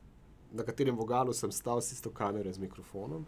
[0.52, 3.26] na katerem vogalu sem stal s isto kamero z mikrofonom,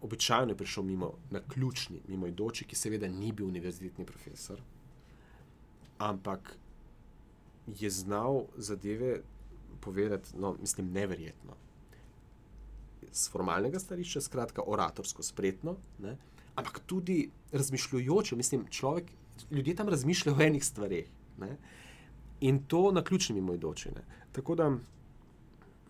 [0.00, 4.62] običajno je prišel mimo na ključni, mimo idoči, ki seveda ni bil univerzitetni profesor,
[5.98, 6.56] ampak
[7.66, 9.20] je znal zadeve
[9.80, 11.56] povedati, no, mislim, neverjetno.
[13.12, 16.16] Z formalnega stališča, skratka, oratorsko, spretno, ne?
[16.60, 17.18] Ampak tudi
[17.52, 18.36] razmišljujoče.
[18.36, 19.10] Mislim, človek,
[19.50, 21.06] ljudje tam razmišljajo o enih stvareh.
[21.38, 21.56] Ne?
[22.42, 23.90] In to na ključni mimoidoči.
[23.90, 24.02] Ne?
[24.32, 24.70] Tako da,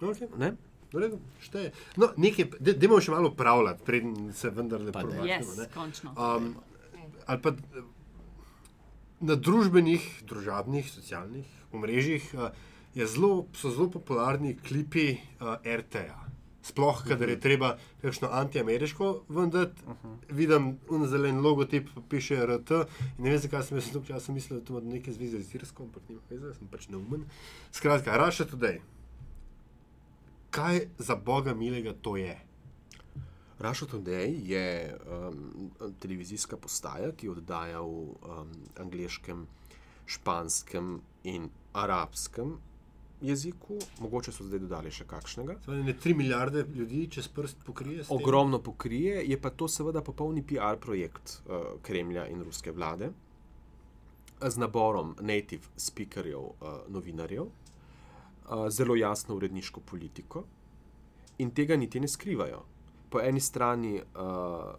[0.00, 0.28] Okay.
[0.38, 0.54] ne?
[0.90, 1.70] V redu, šteje.
[1.96, 5.10] No, nekaj, de- dajmo še malo pravljati, preden se vendarle Pa daj.
[5.12, 5.44] premaknemo.
[5.44, 5.66] Yes, ne.
[5.70, 6.10] končno.
[6.12, 6.54] Um,
[7.26, 7.82] ali pa eh,
[9.20, 12.48] na družbenih, družabnih, socialnih omrežjih uh,
[12.94, 15.04] je zelo, so zelo popularni klipi
[15.36, 16.16] uh, RT-ja.
[16.62, 20.16] Sploh, kadar je treba kakšno antiameriško vendati, uh -huh.
[20.28, 22.70] vidim unzelen logotip, pa piše RT.
[22.70, 25.54] In ne vem, zakaj sem jaz dolgo časa mislil, da to ima nekaj zveze z
[25.54, 27.24] Irsko, ampak nima veze, sem pač neumen.
[27.72, 28.80] Skratka, Russia Today.
[30.50, 32.40] Kaj za boga milega to je?
[33.58, 38.16] Russia Today je um, televizijska postaja, ki oddaja v um,
[38.76, 39.46] angliškem,
[40.06, 42.58] španskem in arabskem
[43.22, 43.78] jeziku.
[44.00, 45.56] Mogoče so zdaj dodali še kakšnega.
[45.86, 48.04] Ne 3 milijarde ljudi čez prst pokrije.
[48.08, 53.12] Ogromno pokrije, je pa to seveda popolni PR projekt uh, Kremlja in ruske vlade
[54.40, 60.44] z naborom native speakerjev, uh, novinarjev, uh, zelo jasno uredniško politiko
[61.38, 62.62] in tega niti ne skrivajo.
[63.10, 64.74] Po eni strani uh,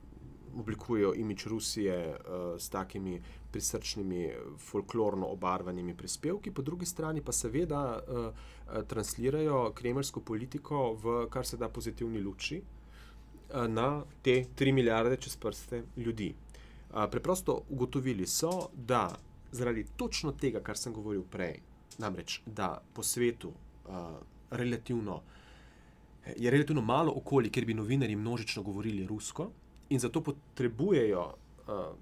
[0.60, 3.22] oblikujejo imič Rusije uh, s takimi
[3.52, 11.46] prisrčnimi, folklorno obarvanimi prispevki, po drugi strani pa seveda uh, translirajo kremeljsko politiko v kar
[11.46, 16.34] se da pozitivni luči uh, na te 3 milijarde čez prste ljudi.
[16.34, 19.10] Uh, preprosto ugotovili so, da
[19.52, 21.60] zaradi točno tega, kar sem govoril prej,
[21.98, 23.96] namreč da po svetu uh,
[24.52, 25.22] relativno
[26.38, 29.50] je relativno malo okolij, kjer bi novinarji množično govorili rusko,
[29.90, 31.96] in zato potrebujejo uh,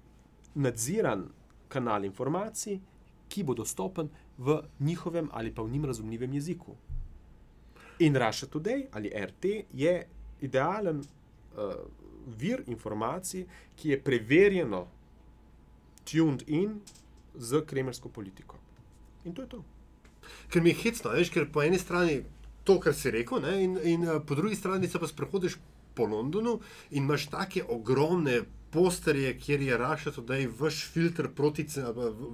[0.54, 1.28] nadziran
[1.70, 2.80] kanal informacij,
[3.30, 6.74] ki bo dostopen v njihovem ali pa v njim razumljivem jeziku.
[7.98, 10.06] In Russia Today ali RT je
[10.40, 11.74] idealen uh,
[12.26, 13.46] vir informacij,
[13.76, 14.86] ki je preverjeno
[16.04, 16.80] tuned in
[17.34, 18.56] z kremersko politiko.
[19.24, 19.64] In to je to.
[20.48, 22.22] Ker mi je hecno, veš, ker po eni strani
[22.64, 25.58] to, kar si rekel, ne, in, in eh, po drugi strani se pa sprehodiš
[25.94, 26.60] po Londonu
[26.90, 31.66] in imaš take ogromne posterje, kjer je Raša tudi vaš filter proti,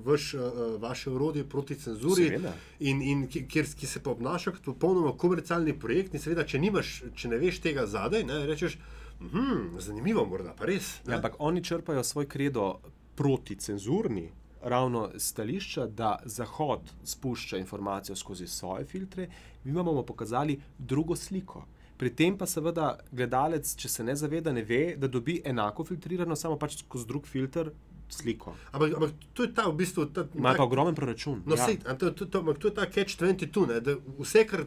[0.04, 0.40] vaš, uh,
[0.80, 2.28] vaše urodje proti cenzuri.
[2.28, 2.52] Seveda.
[2.80, 6.58] In, in ki- kjer, ki se pa obnaša kot popolnoma komercialni projekt, in seveda, če,
[6.58, 8.78] nimaš, če ne veš tega zadaj, ne, rečeš,
[9.20, 10.98] hm, zanimivo, morda pa res.
[11.06, 12.74] ne." Ja, ampak oni črpajo svoj kredo
[13.14, 14.28] proti cenzurni,
[14.62, 19.28] ravno stališča, da Zahod spušča informacijo skozi svoje filtre,
[19.64, 21.64] mi vam bomo pokazali drugo sliko.
[21.96, 26.36] Pri tem pa seveda gledalec, če se ne zaveda, ne ve, da dobi enako filtrirano,
[26.36, 27.70] samo pač skozi drug filter
[28.12, 28.54] sliko.
[28.72, 30.06] Ampak, ampak to je ta v bistvu.
[30.14, 31.42] Ta, Ima pa ogromen proračun.
[31.46, 31.66] No, ja.
[31.66, 34.66] sej, to, to, to, to je ta catch-22, ne, da vse, kar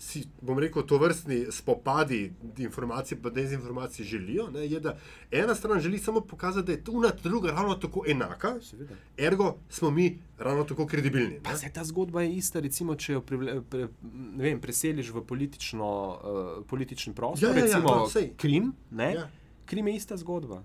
[0.00, 4.96] si, bom rekel, to vrstni spopadi informacij in dezinformacij želijo, ne, je, da
[5.30, 8.94] ena stran želi samo pokazati, da je ta druga ravno tako enaka, Seveda.
[9.16, 11.40] ergo smo mi ravno tako kredibilni.
[11.42, 11.58] Pa ne.
[11.58, 15.90] se ta zgodba je ista, recimo, če jo privle, pre, ne vem, preseliš v politično,
[16.08, 18.32] uh, politični prostor, Ja, ja, ja, recimo no, sej.
[18.36, 18.72] Krim.
[18.90, 19.12] Ne?
[19.14, 19.28] Ja.
[19.66, 20.62] Krim je ista zgodba.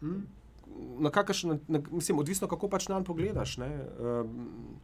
[0.00, 0.20] Hm?
[0.98, 3.56] Na kakršen, na, mislim, odvisno kako pač na njo pogledaš.
[3.56, 3.86] ne.
[3.98, 4.76] Um,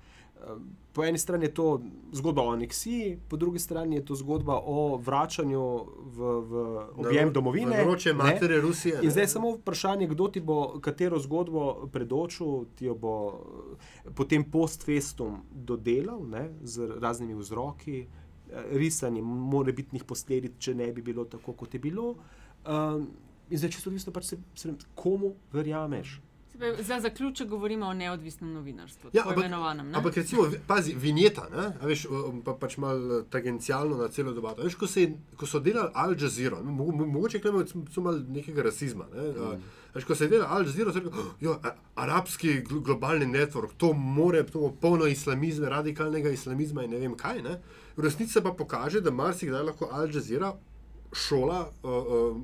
[0.92, 1.80] Po eni strani je to
[2.12, 5.62] zgodba o aneksiji, po drugi strani je to zgodba o vračanju
[6.16, 7.84] v, v objem domovine.
[7.84, 8.14] Vroče ne.
[8.14, 8.94] matere Rusije.
[8.94, 9.10] In ne.
[9.10, 14.44] zdaj je samo vprašanje, kdo ti bo katero zgodbo predočil, ti jo bo eh, potem
[14.50, 21.24] post festum dodelal ne, z raznimi vzroki, eh, risanjem morebitnih posledic, če ne bi bilo
[21.24, 22.14] tako, kot je bilo.
[22.66, 23.08] Um,
[23.50, 26.20] in zdaj, čisto odvisno, pač se, se, komu verjameš.
[26.58, 29.36] Pravi, Za zaključek govorimo o neodvisnem novinarstvu, Ja, ampak-
[29.82, 29.98] ne?
[29.98, 32.06] Ampak recimo, pazi, vinjeta, ne, a veš,
[32.44, 34.62] pa, pač malo tangencialno na celo debato.
[34.62, 37.64] Veš, ko, se, ko so delali Al Jazeera, mogo- mo- mogoče imamo
[37.96, 39.06] malo nekega rasizma.
[39.14, 39.62] Ne, mm.
[39.94, 43.74] veš, ko se je delal Al Jazeera, so rekli, jo, a, arabski glo- globalni network,
[43.76, 47.42] to more, to bo polno islamizma, radikalnega islamizma in ne vem kaj.
[47.42, 47.58] Ne.
[47.96, 50.54] V resnici pa pokaže, da marsikdaj lahko Al Jazeera
[51.14, 52.36] šola uh, uh,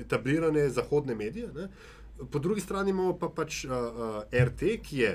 [0.00, 1.48] etablirane zahodne medije.
[1.54, 1.68] Ne.
[2.30, 5.12] Po drugi strani imamo pa pač uh, uh, RT, ki je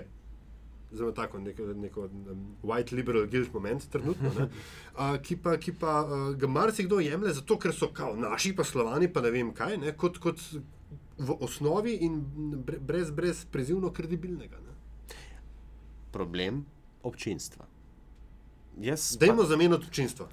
[0.93, 4.47] zelo tako neko, neko um, white liberal guild moment trenutno, ne,
[5.01, 8.63] a, ki pa, ki pa uh, ga marsikdo jemlje zato, ker so kao naši pa
[8.63, 10.39] slovani, pa ne vem kaj, ne, kot, kot
[11.17, 12.21] v osnovi in
[12.65, 14.61] bre- brez, brez prizivno kredibilnega.
[14.61, 14.77] Ne.
[16.13, 16.63] Problem
[17.03, 17.65] občinstva.
[18.81, 20.29] Jaz Dajmo zamenjati občinstvo.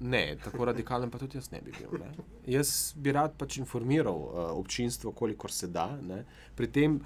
[0.00, 1.98] Ne, tako radikalen pa tudi jaz ne bi bil.
[1.98, 2.12] Ne.
[2.46, 5.88] Jaz bi rad pač informiral uh, občinstvo, kolikor se da.
[6.02, 6.22] Ne.
[6.56, 7.00] Pri tem,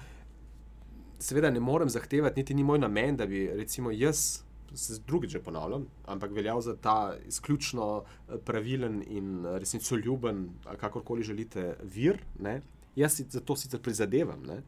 [1.19, 4.43] seveda, ne morem zahtevati, niti ni moj namen, da bi recimo jaz.
[4.73, 10.47] Se drugič ponavljam, ampak veljal za ta izključno eh, pravilen in eh, resnicoljuben,
[10.81, 12.17] kakorkoli želite, vir.
[12.39, 12.61] Ne.
[12.95, 14.63] Jaz si za to sicer prizadevam, ne.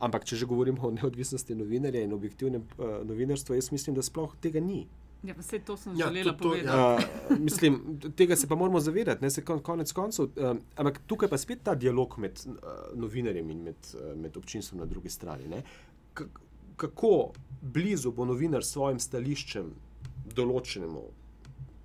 [0.00, 4.32] ampak če že govorimo o neodvisnosti novinarja in objektivnem uh, novinarstvu, jaz mislim, da sploh
[4.40, 4.86] tega ni.
[5.22, 6.66] Ja, pa vse to sem Ja, želela to- to- povedati.
[6.68, 6.98] ja.
[7.30, 7.80] Uh, mislim,
[8.16, 10.24] tega se pa moramo zavedati, ne se kon, konec koncev.
[10.26, 12.54] Uh, ampak tukaj pa spet ta dialog med uh,
[12.94, 15.48] novinarjem in med, uh, med občinstvom na drugi strani.
[15.48, 15.62] ne.
[16.14, 16.24] K
[16.76, 19.66] kako blizu bo novinar s svojim stališčem
[20.34, 21.02] določenemu.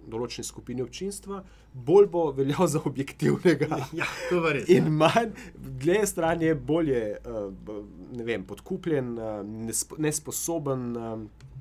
[0.07, 1.41] Določeni skupini občinstva,
[1.73, 3.67] bolj bo veljal za objektivnega.
[3.93, 4.69] Ja, to je res.
[4.69, 7.17] In manj, dlje stran je bolje
[8.23, 9.15] vem, podkupljen,
[9.65, 10.93] nespo, nesposoben.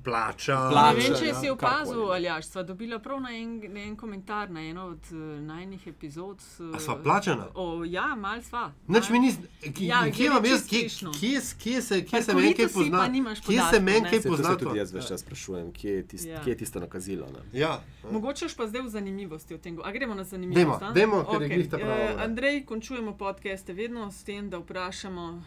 [0.05, 0.55] Uh, plača.
[0.55, 2.13] Ne Plača, vem, če ja, si opazil, ne.
[2.13, 6.37] Aljaš, sva dobila prav na en, na en komentar na eno od uh, najnih epizod.
[6.59, 7.47] Uh, A sva plačana?
[7.55, 8.71] O, ja, mal sva.
[8.87, 9.33] Nič mi ni,
[9.63, 10.83] ki, Ja, kje vam jaz, kje,
[11.19, 13.09] kje, kje se, kje se meni kaj pozna?
[13.41, 14.49] Kje se meni kaj pozna?
[14.49, 16.43] se tudi jaz več čas sprašujem, kje je, tist, Ja.
[16.43, 17.25] kje je tisto nakazilo.
[17.27, 17.59] Ne?
[17.59, 17.81] Ja,
[18.11, 19.79] Mogoče pa zdaj v zanimivosti o tem.
[19.83, 20.81] A gremo na zanimivost?
[20.81, 20.91] a?
[20.91, 21.55] dajmo, ker je Okej.
[21.55, 22.23] glih ta prava Eh, ura.
[22.23, 25.43] Andrej, končujemo podcaste vedno s tem, da vprašamo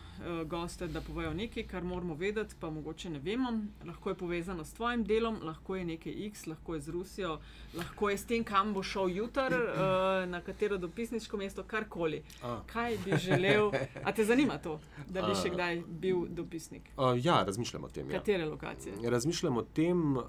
[0.47, 3.53] goste, da povejo nekaj, kar moramo vedeti, pa mogoče ne vemo.
[3.87, 7.41] Lahko je povezano s tvojim delom, lahko je nekaj X, lahko je z Rusijo,
[7.75, 12.23] lahko je s tem, kam bo šel jutr, uh, na katero dopisniško mesto, karkoli.
[12.43, 12.61] A.
[12.67, 13.71] Kaj bi želel?
[14.05, 15.35] A te zanima to, da bi A.
[15.35, 16.91] še kdaj bil dopisnik?
[16.97, 18.11] Uh, ja, razmišljam o tem.
[18.11, 18.19] Ja.
[18.19, 18.95] Katere lokacije?
[19.11, 20.25] Razmišljam o tem, uh,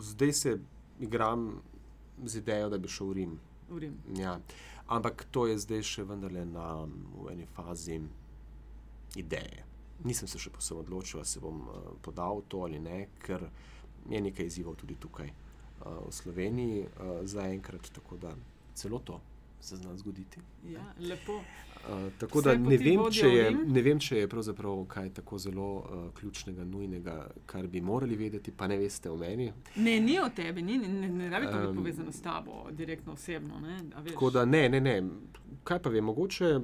[0.00, 0.58] zdaj se
[1.00, 1.62] igram
[2.24, 3.38] z idejo, da bi šel v Rim.
[3.68, 3.96] V Rim.
[4.16, 4.38] Ja.
[4.86, 6.86] Ampak to je zdaj še vendarle na,
[7.30, 8.00] eni fazi
[9.16, 9.64] ideje.
[10.04, 13.46] Nisem se še posebej odločil, ali se bom uh, podal to ali ne, ker
[14.10, 18.34] je nekaj izzivov tudi tukaj uh, v Sloveniji uh, zaenkrat, tako da
[18.74, 19.20] celo to
[19.62, 20.40] se zna zgoditi.
[20.68, 21.32] Ja, lepo.
[21.32, 25.68] Uh, tako Vse da ne vem, je, ne vem, če je pravzaprav kaj tako zelo
[25.76, 29.52] uh, ključnega, nujnega, kar bi morali vedeti, pa ne veste o meni.
[29.76, 33.12] Ne, ni o tebi, ni, ne, ne rabi to biti Em, povezano s tabo, direktno
[33.12, 33.60] osebno.
[33.60, 34.12] Ne, a veš.
[34.12, 35.02] Tako da ne, ne, ne.
[35.64, 36.58] Kaj pa vem, mogoče.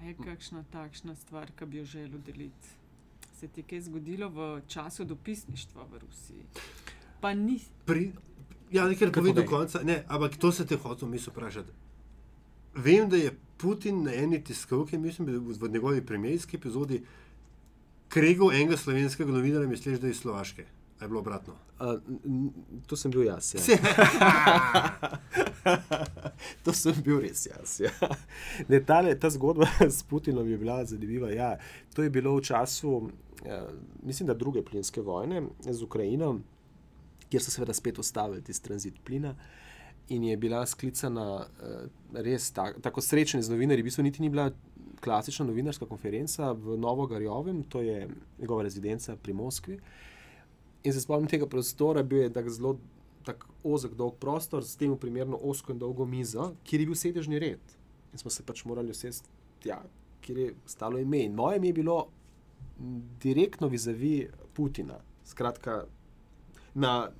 [0.00, 2.68] A je kakšna takšna stvar, ki bi jo želel deliti?
[3.40, 6.44] Se ti je kaj zgodilo v času dopisništva v Rusiji?
[7.20, 7.60] Pa ni.
[7.84, 8.12] Pri,
[8.72, 9.82] ja, nekaj povem do konca.
[9.82, 11.72] Ne, ampak to se te hotel misli vprašati.
[12.74, 17.02] Vem, da je Putin na eni tiskovki, mislim, da je v njegovi premijski epizodi,
[18.08, 20.66] kregal enega slovenskega novinarja, misliš, da je iz Slovaške.
[20.98, 21.54] A je bilo obratno?
[21.80, 22.00] Uh,
[22.86, 23.54] to sem bil jaz.
[23.54, 23.60] Ja.
[26.64, 27.78] To sem bil res jaz.
[27.84, 27.92] Ja.
[28.70, 31.30] Ne, tale, ta zgodba s Putinom je bila zanimiva.
[31.34, 31.56] Ja,
[31.94, 33.10] to je bilo v času,
[33.44, 33.68] eh,
[34.02, 36.38] mislim, da druge plinske vojne z Ukrajino,
[37.30, 39.34] kjer so seveda spet ustavili tisti tranzit plina.
[40.14, 41.86] In je bila sklicana eh,
[42.22, 44.50] res ta, tako srečen z novinarji, v bistvu niti ni bila
[45.02, 48.06] klasična novinarska konferenca v Novogarjovem, to je
[48.38, 49.76] njegova rezidenca pri Moskvi.
[50.86, 52.76] In se spomnim tega prostora, bil je tak zelo
[53.26, 57.40] tak ozek, dolg prostor, s tem primerno osko in dolgo mizo, kjer je bil sedežni
[57.42, 57.74] red.
[58.14, 59.28] In smo se pač morali usesti
[59.64, 59.80] tja,
[60.22, 61.24] kjer je stalo ime.
[61.26, 61.96] In moje ime je bilo
[63.22, 65.00] direktno vizavi Putina.
[65.26, 65.84] Skratka,
[66.74, 67.10] na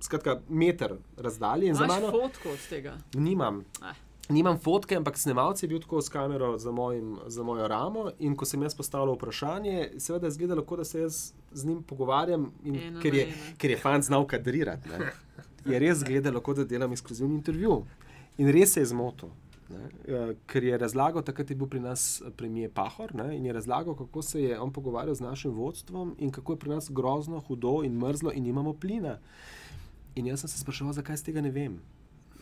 [0.00, 2.94] skratka, meter razdalje Imaš mano fotko od tega?
[3.14, 3.64] nimam.
[3.82, 3.98] Ah.
[4.28, 8.10] Nimam fotke, ampak snemalec je bil tako s kamero za, mojim, za mojo ramo.
[8.18, 11.82] In ko sem jaz postavil vprašanje, seveda je izgledalo, kot da se jaz z njim
[11.82, 13.26] pogovarjam, in, Eno ker, je,
[13.58, 14.88] ker je fant znal kadrirati.
[14.88, 15.12] Ne.
[15.66, 17.82] Je res izgledalo, kot da delam ekskluzivni intervju.
[18.38, 19.30] In res se je zmotil.
[19.68, 23.52] Ne, eh, ker je razlagal, takrat je bil pri nas premijer Pahor ne, in je
[23.52, 27.40] razlagal, kako se je on pogovarjal z našim vodstvom in kako je pri nas grozno,
[27.40, 29.18] hudo in mrzlo in nimamo plina.
[30.14, 31.80] In jaz sem se spraševal, zakaj z tega ne vem.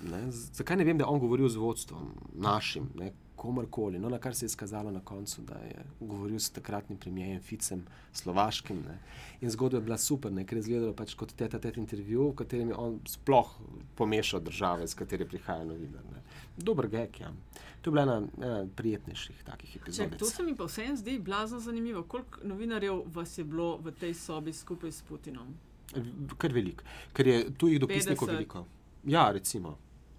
[0.07, 0.23] Ne?
[0.31, 3.11] Zakaj ne vem, da je on govoril z vodstvom, našim, ne?
[3.47, 3.99] Komorkoli.
[3.99, 7.85] No, na kar se je izkazalo na koncu, da je govoril s takratnim premijejem Ficem,
[8.13, 8.83] slovaškim.
[8.89, 8.99] Ne?
[9.41, 10.45] In zgodba je bila super, ne?
[10.47, 13.55] ker je izgledalo pač kot teta tet intervju, v katerem je on sploh
[13.95, 16.05] pomešal države, iz katere prihaja novinar.
[16.13, 16.23] Ne?
[16.57, 17.33] Dober gek, ja.
[17.83, 20.19] To je bila ena, ena prijetnejših takih epizod.
[20.19, 22.03] to se mi pa vseeno zdi blazno zanimivo.
[22.03, 25.55] Koliko novinarjev vas je bilo v tej sobi skupaj s Putinom?
[26.39, 26.83] Kar velik,
[27.13, 28.33] ker je tujih dopisnikov 50.
[28.33, 28.67] veliko.
[29.05, 29.79] Ja, recimo.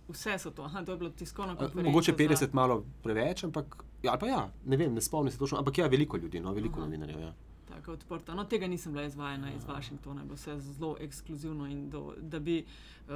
[0.09, 1.89] Vse so to, Aha, to je bilo tiskovna Eh, konferenca.
[1.89, 3.65] Mogoče za- 50 malo preveč, ampak
[4.03, 6.85] ja, ja, ne vem, ne spomnim se točno, ampak ja, veliko ljudi, no, veliko Aha.
[6.85, 7.19] novinarjev.
[7.19, 7.33] Ja.
[7.67, 8.33] Tako odprta.
[8.33, 11.65] No, tega nisem bila izvajena iz Washingtona, je bilo vse zelo ekskluzivno.
[11.65, 12.65] in Do, da bi
[13.03, 13.13] uh,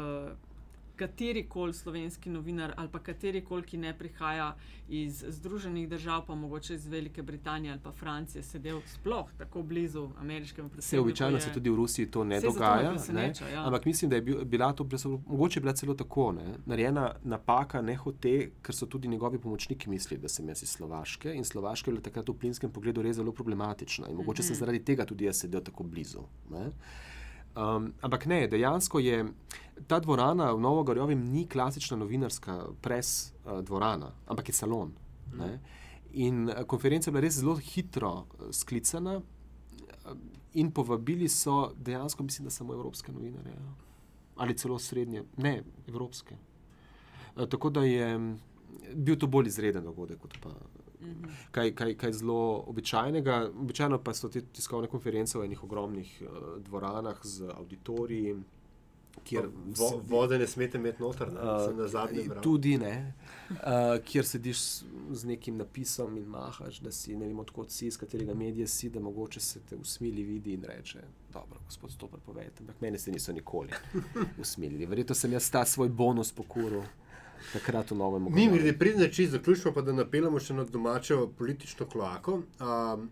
[1.01, 4.51] kateri koli slovenski novinar ali pa kateri koli, ki ne prihaja
[4.89, 10.09] iz Združenih držav, pa mogoče iz Velike Britanije ali pa Francije, sedel sploh tako blizu
[10.17, 11.01] ameriškemu Se predsedniku.
[11.01, 13.25] običajno je- se tudi v Rusiji to ne dogaja, ne?
[13.49, 13.65] ja.
[13.65, 14.87] ampak mislim, da je bil, bila to
[15.27, 16.45] mogoče bila celo tako, ne?
[16.65, 21.33] narejena napaka, ne hote, ker so tudi njegovi pomočniki mislili, da sem jaz iz Slovaške
[21.33, 24.79] in Slovaška je bila takrat v plinskem pogledu res zelo problematična in mogoče sem zaradi
[24.81, 26.19] tega tudi jaz sedel tako blizu.
[26.49, 26.69] Ne?
[27.55, 29.25] Um, ampak ne, dejansko je
[29.87, 34.93] ta dvorana v Novogorjovem ni klasična novinarska pres uh, dvorana, ampak je salon.
[35.33, 35.59] Ne?
[36.13, 39.21] In eh, konferenca je bila res zelo hitro eh, sklicana,
[40.53, 43.51] in povabili so dejansko, mislim, da samo evropske novinarje.
[43.51, 43.73] Ja.
[44.35, 46.35] Ali celo srednje, ne, evropske.
[47.35, 48.39] Tako da je mm,
[48.95, 50.49] bil to bolj izreden dogodek, kot pa
[51.01, 51.29] Mhm.
[51.51, 53.49] kaj, kaj, kaj zelo običajnega.
[53.59, 58.35] Običajno pa so te tiskovne konference v enih ogromnih uh, dvoranah z auditoriji,
[59.23, 59.47] kjer
[59.77, 61.39] Vo, vode ne smete imeti noter, ne?
[61.39, 62.43] Uh, sem na zadnjem bral.
[62.43, 63.13] Tudi ne,
[63.49, 63.57] uh,
[64.05, 67.97] kjer sediš s, z nekim napisom in mahaš, da si ne vem, odkot si, iz
[67.97, 72.63] katerega medija si, da mogoče se te usmili vidi in reče: Dobro, gospod Stopar, povejte.
[72.63, 73.69] Ampak mene se niso nikoli
[74.41, 74.85] usmilili.
[74.85, 76.83] Verjetno sem jaz ta svoj bonus pokuril
[77.53, 78.51] takrat v novem Mi, okolju.
[78.51, 82.41] grede, pridne či zaključimo, pa da napeljemo še na domačo politično kloako.
[82.59, 83.09] Um,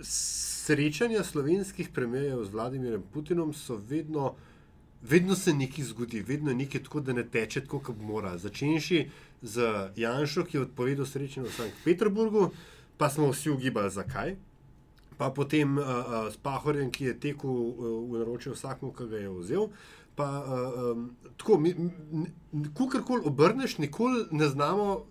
[0.00, 4.34] srečanja slovenskih premijev z Vladimirjem Putinom so vedno,
[5.02, 8.36] vedno se nekaj zgodi, vedno je nekaj tako, da ne teče tako, kot mora.
[8.38, 9.08] Začenši
[9.42, 12.50] z Janšo, ki je odpovedal srečanje v Sankt Peterburgu,
[12.96, 14.36] pa smo vsi ugibali, zakaj.
[15.18, 19.18] Pa potem uh, uh, s Pahorjem, ki je tekel uh, v naročje vsakmu, ki ga
[19.24, 19.70] je vzel.
[20.18, 21.04] Pa uh, um,
[21.36, 21.60] tako,
[22.74, 25.04] kakorkoli obrneš, nikoli ne znamo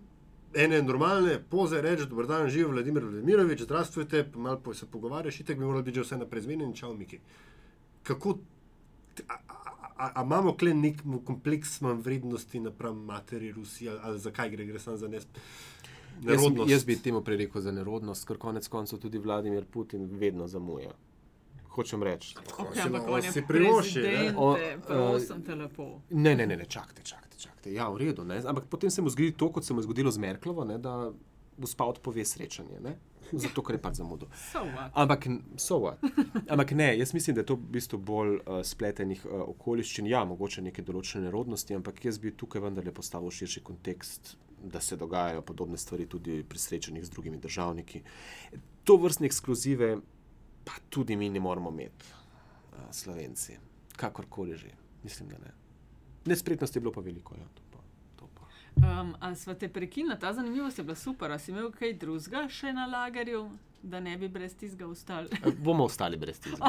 [0.54, 5.40] ene normalne poze reči, da dan živi Vladimir Vladimirovič, zdravstvujte, pa malo po, se pogovarjaš,
[5.40, 7.20] itek bi moralo biti že vse naprej zmenjeno, čau, Miki.
[8.04, 8.38] Kako,
[9.28, 9.56] a, a,
[9.98, 14.66] a, a imamo kle nek kompleks manj vrednosti napram materi Rusiji, ali, ali zakaj gre,
[14.66, 15.28] gre samo za nes.
[16.24, 20.92] Jaz, jaz bi temu prerekel za nerodnost, ker konec koncev tudi Vladimir Putin vedno zamuja.
[21.78, 22.34] Hočem reči.
[22.58, 23.42] Okay, si ampak on je si
[24.36, 26.02] O, prosim te lepo.
[26.10, 27.74] Ne, ne, ne, ne čakajte, čakajte, čakajte.
[27.74, 28.26] Ja, v redu.
[28.26, 28.42] Ne?
[28.42, 30.80] Ampak potem se mu zgodi to, kot se mu je zgodilo z Merklovo, ne?
[30.82, 31.12] da
[31.58, 32.82] gospa odpove srečanje.
[32.82, 32.98] Ne?
[33.32, 34.30] Zato, ker je pač zamudil.
[34.40, 34.90] So what?
[34.98, 35.28] Ampak,
[35.62, 36.02] so what?
[36.50, 40.10] Ampak ne, jaz mislim, da je to v bistvu bolj uh, spletenih uh, okoliščin.
[40.10, 44.98] Ja, mogoče neke določene nerodnosti, ampak jaz bi tukaj vendarle postavil širši kontekst, da se
[44.98, 48.02] dogajajo podobne stvari tudi pri srečanjih z drugimi državniki.
[48.88, 49.98] To vrstne ekskluzive
[50.68, 52.06] pa tudi mi ne moramo imeti,
[52.72, 53.56] uh, slovenci,
[53.96, 54.72] kakorkoli že.
[55.04, 55.52] Mislim, da ne.
[56.26, 57.36] Nespretnosti je bilo pa veliko.
[57.36, 57.80] Ja, to pa,
[58.16, 58.44] to pa.
[59.02, 61.32] Um, a sva te prekinila, ta zanimivost je bila super.
[61.32, 63.46] A si imel kaj drugega še na lagerju,
[63.84, 65.30] da ne bi brez tizga ostali?
[65.34, 66.58] Eh, Bomo ostali brez tega.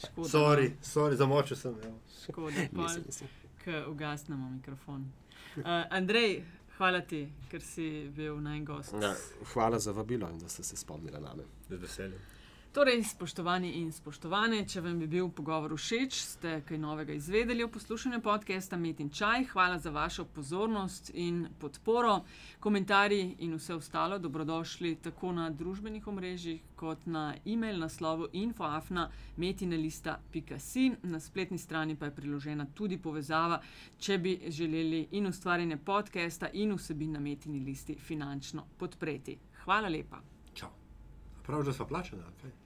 [0.00, 0.28] Škoda.
[0.28, 1.74] Sorry, sorry, zamočil sem.
[1.74, 1.96] evo.
[2.22, 3.28] Škoda, Mislim, mislim.
[3.64, 5.08] ko ugasnemo mikrofon.
[5.56, 6.42] Uh, Andrej,
[6.80, 8.94] hvala ti, ker si bil naj gost.
[9.02, 9.12] Ja,
[9.52, 11.44] hvala za vabilo in da ste se spomnili na me.
[11.68, 12.20] Z veseljem.
[12.72, 17.68] Torej, spoštovani in spoštovane, če vam je bil pogovor všeč, ste kaj novega izvedeli o
[17.68, 19.44] poslušanju podcasta Met in Čaj.
[19.50, 22.20] Hvala za vašo pozornost in podporo.
[22.62, 30.90] Komentarji in vse ostalo dobrodošli tako na družbenih omrežjih kot na e-mail naslovu infoafna.metinalista.si.
[31.02, 33.60] Na spletni strani pa je priložena tudi povezava,
[33.98, 39.38] če bi želeli in ustvarjanje podcasta in vsebin na Metini listi finančno podpreti.
[39.64, 40.39] Hvala lepa.
[41.50, 41.58] Čau.
[41.58, 42.60] Prav, že smo plačeni, ali kaj?